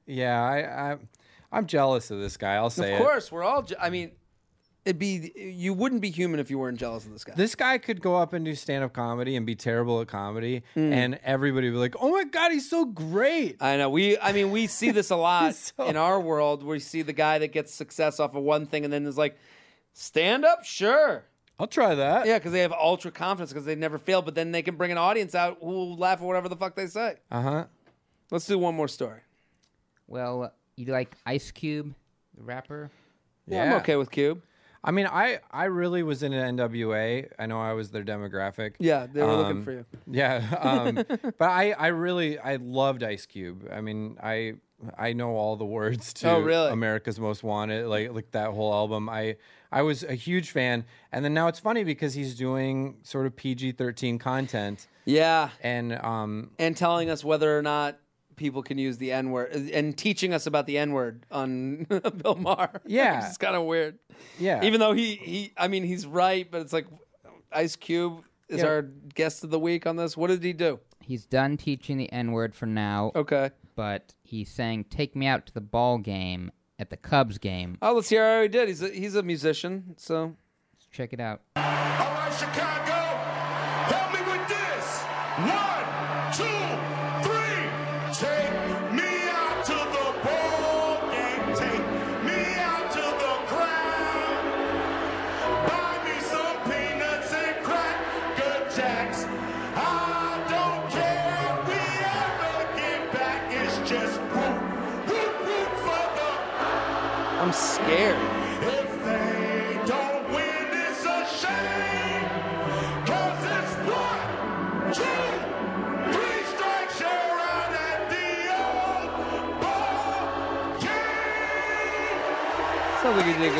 [0.06, 0.96] Yeah, I, I,
[1.50, 2.54] I'm jealous of this guy.
[2.54, 3.02] I'll say Of it.
[3.02, 3.62] course, we're all.
[3.62, 4.12] Je- I mean,
[4.86, 7.34] it'd be you wouldn't be human if you weren't jealous of this guy.
[7.36, 10.92] This guy could go up and do stand-up comedy and be terrible at comedy, Mm.
[10.92, 13.90] and everybody would be like, "Oh my god, he's so great." I know.
[13.90, 16.62] We, I mean, we see this a lot so- in our world.
[16.62, 19.36] We see the guy that gets success off of one thing and then is like,
[19.92, 21.24] stand up, sure,
[21.58, 22.26] I'll try that.
[22.26, 24.22] yeah, because they have ultra confidence because they never fail.
[24.22, 26.74] But then they can bring an audience out who will laugh at whatever the fuck
[26.76, 27.16] they say.
[27.30, 27.64] Uh huh.
[28.30, 29.20] Let's do one more story.
[30.06, 31.94] Well, you like Ice Cube,
[32.36, 32.90] the rapper?
[33.48, 34.42] Yeah, I'm okay with Cube.
[34.86, 37.28] I mean, I I really was in an NWA.
[37.38, 38.74] I know I was their demographic.
[38.78, 39.84] Yeah, they were looking Um, for you.
[40.10, 40.94] Yeah, um,
[41.38, 43.68] but I I really I loved Ice Cube.
[43.72, 44.54] I mean, I
[44.96, 46.70] I know all the words to Oh, really?
[46.70, 49.08] America's Most Wanted, like like that whole album.
[49.08, 49.36] I
[49.72, 53.34] I was a huge fan, and then now it's funny because he's doing sort of
[53.34, 57.98] PG thirteen content, Yeah, and um and telling us whether or not
[58.36, 61.84] people can use the N word uh, and teaching us about the N word on
[62.22, 62.80] Bill Maher.
[62.86, 63.26] Yeah.
[63.26, 63.98] it's kind of weird.
[64.38, 66.86] yeah, Even though he he, I mean, he's right, but it's like
[67.52, 68.66] Ice Cube is Yeah.
[68.66, 68.82] our
[69.14, 70.16] guest of the week on this.
[70.16, 70.78] What did he do?
[71.00, 73.50] He's done teaching the N word for now, Okay.
[73.76, 77.94] but he's saying, "Take me out to the ball game at the Cubs game." Oh,
[77.94, 78.68] let's hear how he did.
[78.68, 80.34] He's a, he's a musician, so
[80.74, 81.42] Let's check it out.
[81.56, 84.15] All right, Chicago,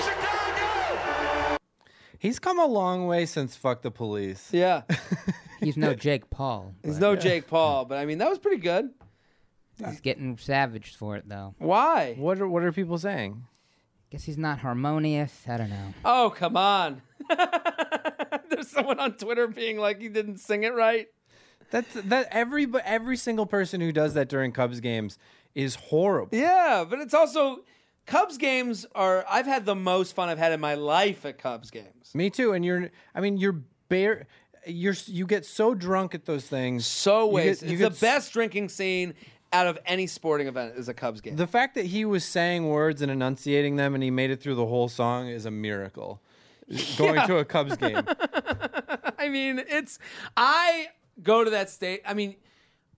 [0.02, 1.56] Chicago.
[2.18, 4.48] He's come a long way since fuck the police.
[4.52, 4.82] Yeah.
[5.60, 6.74] He's no Jake Paul.
[6.82, 8.90] He's but no Jake Paul, but I mean that was pretty good.
[9.78, 11.54] He's getting savaged for it though.
[11.58, 12.14] Why?
[12.18, 13.44] What are what are people saying?
[14.10, 15.42] Guess he's not harmonious.
[15.48, 15.94] I don't know.
[16.04, 17.02] Oh, come on.
[18.50, 21.08] There's someone on Twitter being like he didn't sing it right.
[21.70, 25.18] That's that every every single person who does that during Cubs games
[25.54, 26.36] is horrible.
[26.38, 27.64] Yeah, but it's also
[28.06, 31.70] Cubs games are I've had the most fun I've had in my life at Cubs
[31.72, 32.12] games.
[32.14, 32.52] Me too.
[32.52, 34.28] And you're I mean you're bare
[34.64, 36.86] you're you get so drunk at those things.
[36.86, 37.68] So You wasted.
[37.68, 39.14] get- you it's get the s- best drinking scene
[39.52, 41.36] out of any sporting event is a Cubs game.
[41.36, 44.56] The fact that he was saying words and enunciating them and he made it through
[44.56, 46.20] the whole song is a miracle.
[46.96, 48.02] Going to a Cubs game.
[49.18, 49.98] I mean, it's
[50.36, 50.88] I
[51.22, 52.02] go to that state.
[52.04, 52.36] I mean,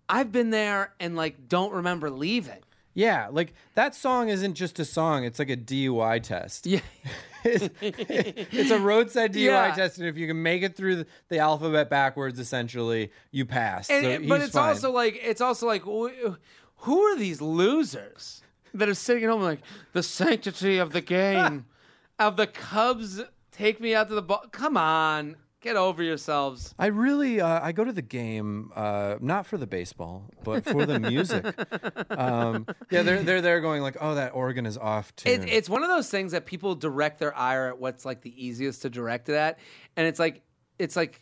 [0.08, 2.60] I've been there and like don't remember leaving.
[2.98, 6.66] Yeah, like that song isn't just a song, it's like a DUI test.
[6.66, 6.80] Yeah.
[7.44, 9.72] it's, it's a roadside DUI Yeah.
[9.74, 13.88] test, and if you can make it through the, the alphabet backwards, essentially, you pass.
[13.88, 14.70] And, so and- but it's fine.
[14.70, 18.42] also like it's also like who are these losers
[18.74, 19.60] that are sitting at home like
[19.92, 21.66] the sanctity of the game
[22.18, 23.22] of the Cubs
[23.52, 24.42] take me out to the ball.
[24.50, 26.74] Come on, get over yourselves.
[26.78, 30.86] I really, uh, I go to the game uh, not for the baseball, but for
[30.86, 31.44] the music.
[32.10, 35.42] um, yeah, they're they're there going like, oh, that organ is off tune.
[35.42, 38.44] It, it's one of those things that people direct their ire at what's like the
[38.44, 39.58] easiest to direct it at,
[39.96, 40.42] and it's like
[40.78, 41.20] it's like,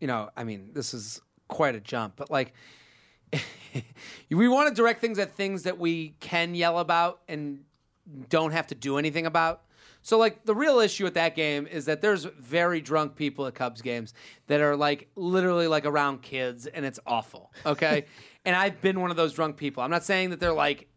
[0.00, 2.54] you know, I mean, this is quite a jump, but like.
[4.30, 7.64] we want to direct things at things that we can yell about and
[8.28, 9.62] don't have to do anything about.
[10.02, 13.54] So, like, the real issue with that game is that there's very drunk people at
[13.54, 14.14] Cubs games
[14.46, 17.52] that are like literally like around kids, and it's awful.
[17.64, 18.06] Okay,
[18.44, 19.82] and I've been one of those drunk people.
[19.82, 20.88] I'm not saying that they're like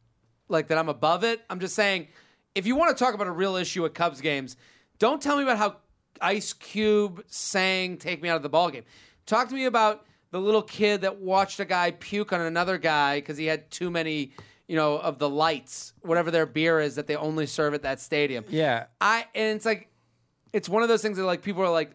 [0.47, 1.41] like that I'm above it.
[1.49, 2.07] I'm just saying
[2.55, 4.57] if you want to talk about a real issue at Cubs games,
[4.97, 5.77] don't tell me about how
[6.21, 8.83] Ice Cube sang "Take Me Out of the Ball Game."
[9.25, 13.17] Talk to me about the little kid that watched a guy puke on another guy
[13.17, 14.33] because he had too many,
[14.69, 17.99] you know, of the lights, whatever their beer is that they only serve at that
[17.99, 18.45] stadium.
[18.49, 19.89] yeah, I and it's like
[20.53, 21.89] it's one of those things that like people are like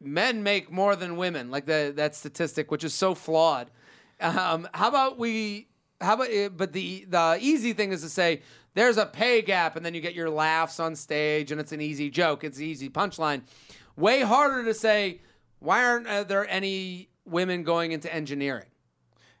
[0.00, 1.50] men make more than women.
[1.50, 3.68] Like the, that statistic which is so flawed.
[4.20, 5.66] Um, how about we
[6.00, 8.42] how about but the the easy thing is to say
[8.74, 11.80] there's a pay gap and then you get your laughs on stage and it's an
[11.80, 13.42] easy joke it's an easy punchline.
[13.96, 15.20] Way harder to say
[15.58, 18.66] why aren't uh, there any women going into engineering?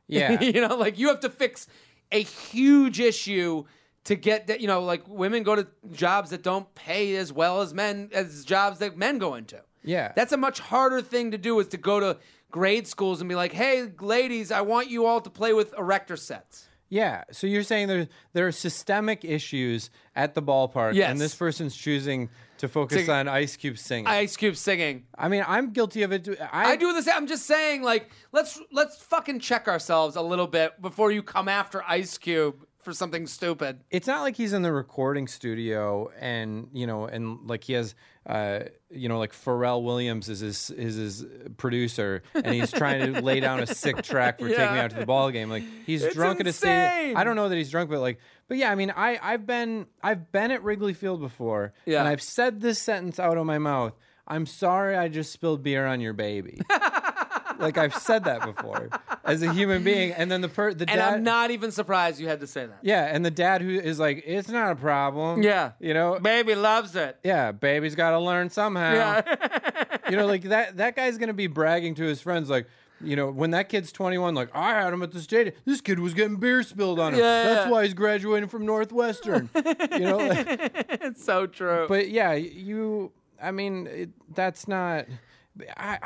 [0.08, 0.40] Yeah.
[0.42, 1.68] you know, like you have to fix
[2.14, 3.64] a huge issue
[4.04, 4.60] to get that.
[4.60, 8.44] You know, like women go to jobs that don't pay as well as men as
[8.44, 9.60] jobs that men go into.
[9.86, 10.12] Yeah.
[10.16, 11.60] that's a much harder thing to do.
[11.60, 12.16] Is to go to
[12.50, 16.16] grade schools and be like, "Hey, ladies, I want you all to play with erector
[16.16, 17.24] sets." Yeah.
[17.32, 21.10] So you're saying there there are systemic issues at the ballpark, Yes.
[21.10, 22.28] and this person's choosing
[22.58, 24.06] to focus Sing- on Ice Cube singing.
[24.06, 25.04] Ice Cube singing.
[25.18, 26.24] I mean, I'm guilty of it.
[26.24, 26.36] too.
[26.52, 27.14] I, I do same.
[27.16, 31.48] I'm just saying, like, let's let's fucking check ourselves a little bit before you come
[31.48, 33.80] after Ice Cube for something stupid.
[33.90, 37.94] It's not like he's in the recording studio and you know, and like he has,
[38.26, 43.20] uh, you know, like Pharrell Williams is his is his producer, and he's trying to
[43.22, 46.02] lay down a sick track for taking Me Out to the Ball Game." Like he's
[46.04, 47.16] It's drunk at a insane.
[47.16, 49.86] I don't know that he's drunk, but like, but yeah, I mean, I I've been
[50.02, 52.00] I've been at Wrigley Field before, Yeah.
[52.00, 53.94] and I've said this sentence out of my mouth.
[54.26, 56.60] I'm sorry, I just spilled beer on your baby.
[57.58, 58.88] like I've said that before
[59.24, 61.14] as a human being, and then the per the And dad.
[61.14, 62.78] I'm not even surprised you had to say that.
[62.82, 65.42] Yeah, and the dad who is like, it's not a problem.
[65.42, 65.72] Yeah.
[65.80, 66.18] you know.
[66.20, 67.18] Baby loves it.
[67.24, 68.92] Yeah, baby's got to learn somehow.
[68.94, 69.96] Yeah.
[70.10, 70.76] you know, like that.
[70.76, 72.66] That guy's gonna be bragging to his friends, like,
[73.00, 75.54] you know, when that kid's 21, like, I had him at the stadium.
[75.64, 77.20] This kid was getting beer spilled on him.
[77.20, 77.70] Yeah, That's yeah.
[77.70, 79.50] why he's graduating from Northwestern.
[79.54, 80.46] you know, like-
[80.88, 81.86] it's so true.
[81.88, 83.12] but yeah, you.
[83.42, 85.06] I mean, it, that's not.
[85.76, 85.98] I,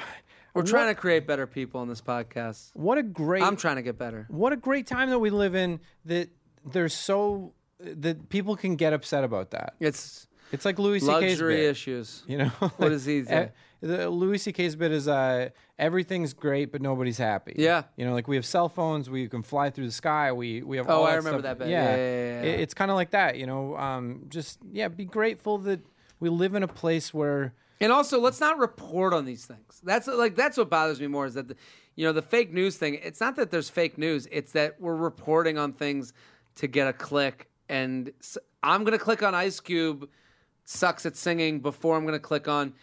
[0.55, 2.71] We're trying to create better people on this podcast.
[2.75, 3.43] what a great.
[3.43, 4.27] I'm trying to get better.
[4.29, 5.81] what a great time that we live in.
[6.05, 6.31] That
[6.65, 9.75] there's so that people can get upset about that.
[9.81, 12.23] It's It's like Louis C.K.'s luxury issues.
[12.27, 12.49] You know,
[12.79, 13.33] What does he say?
[13.35, 13.49] Eh,
[13.81, 17.55] The Louis C.K.'s bit is uh, everything's great, but nobody's happy.
[17.57, 17.85] Yeah.
[17.97, 20.33] you know, like we have cell phones, we can fly through the sky.
[20.33, 20.89] We we have.
[20.89, 21.59] Oh, I that remember stuff.
[21.59, 21.69] that bit.
[21.71, 22.51] Yeah, yeah, yeah, yeah.
[22.55, 23.37] It- it's kind of like that.
[23.37, 25.81] You know, um, just yeah, be grateful that
[26.19, 27.55] we live in a place where.
[27.81, 29.81] And also, let's not report on these things.
[29.85, 31.57] That's like that's what bothers me more is that the,
[31.95, 32.99] you know the fake news thing.
[33.03, 34.27] It's not that there's fake news.
[34.33, 36.13] It's that we're reporting on things
[36.57, 37.49] to get a click.
[37.69, 38.13] And
[38.63, 40.09] I'm gonna click on Ice Cube
[40.69, 42.75] sucks at singing before I'm going to click on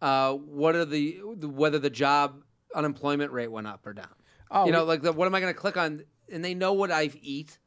[0.00, 2.42] uh, what are the whether the job
[2.74, 4.08] unemployment rate went up or down.
[4.50, 6.04] Oh, you know, we- like the, what am I going to click on?
[6.32, 7.58] And they know what I eat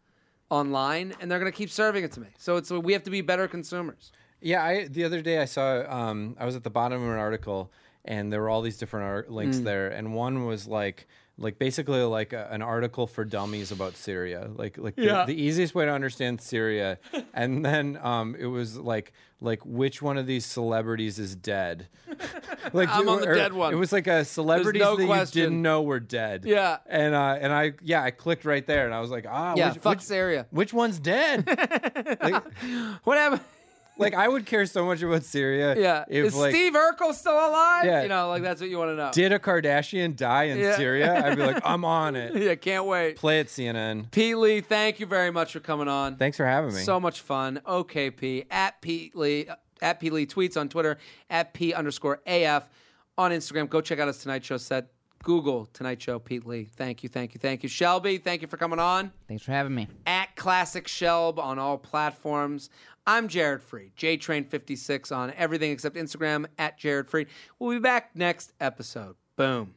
[0.49, 2.29] online, and they're going to keep serving it to me.
[2.39, 4.11] So it's we have to be better consumers.
[4.41, 7.17] Yeah, I the other day I saw um, I was at the bottom of an
[7.17, 7.71] article
[8.05, 9.63] and there were all these different ar- links Mm.
[9.65, 11.07] there, and one was like
[11.39, 15.25] like basically like a, an article for dummies about Syria, like like Yeah.
[15.25, 16.97] the, the easiest way to understand Syria,
[17.33, 19.11] and then um, it was like
[19.41, 21.87] like which one of these celebrities is dead.
[22.73, 23.73] like I'm on the dead one.
[23.73, 25.39] It was like a celebrities no that question.
[25.41, 26.43] you didn't know were dead.
[26.45, 26.77] Yeah.
[26.87, 29.73] and uh, and I yeah I clicked right there and I was like ah Yeah,
[29.73, 30.45] which, fuck which, Syria.
[30.51, 31.45] which one's dead?
[32.21, 32.43] like,
[33.03, 33.41] What happened?
[33.99, 35.75] Like I would care so much about Syria.
[35.77, 37.85] Yeah, if is like Steve Urkel still alive?
[37.85, 38.03] Yeah.
[38.03, 39.11] you know, like that's what you want to know.
[39.11, 40.75] did a Kardashian die in Yeah.
[40.77, 41.25] Syria?
[41.25, 42.35] I'd be like, I'm on it.
[42.41, 43.15] yeah, can't wait.
[43.17, 44.11] Play it, CNN.
[44.11, 46.15] Pete Lee, thank you very much for coming on.
[46.17, 46.81] Thanks for having me.
[46.81, 47.61] So much fun.
[47.67, 49.47] Okay, OKP at Pete Lee
[49.81, 50.97] at Pete Lee tweets on Twitter
[51.29, 52.67] at P underscore AF
[53.17, 53.69] on Instagram.
[53.69, 54.87] Go check out his Tonight Show set.
[55.23, 56.65] Google Tonight Show Pete Lee.
[56.65, 57.69] Thank you, thank you, thank you.
[57.69, 59.11] Shelby, thank you for coming on.
[59.27, 59.87] Thanks for having me.
[60.05, 62.69] At Classic Shelb on all platforms.
[63.07, 67.27] I'm Jared Freid, JTrain56 on everything except Instagram at Jared Freid.
[67.57, 69.15] We'll be back next episode.
[69.37, 69.75] Boom.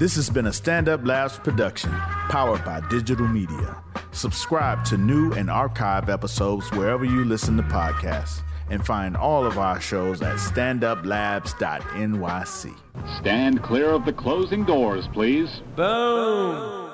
[0.00, 1.92] This has been a Stand Up Labs production,
[2.28, 3.80] powered by digital media.
[4.10, 9.58] Subscribe to new and archive episodes wherever you listen to podcasts, and find all of
[9.58, 12.74] our shows at standuplabs.nyc.
[13.20, 15.62] Stand clear of the closing doors, please.
[15.76, 16.85] Boom.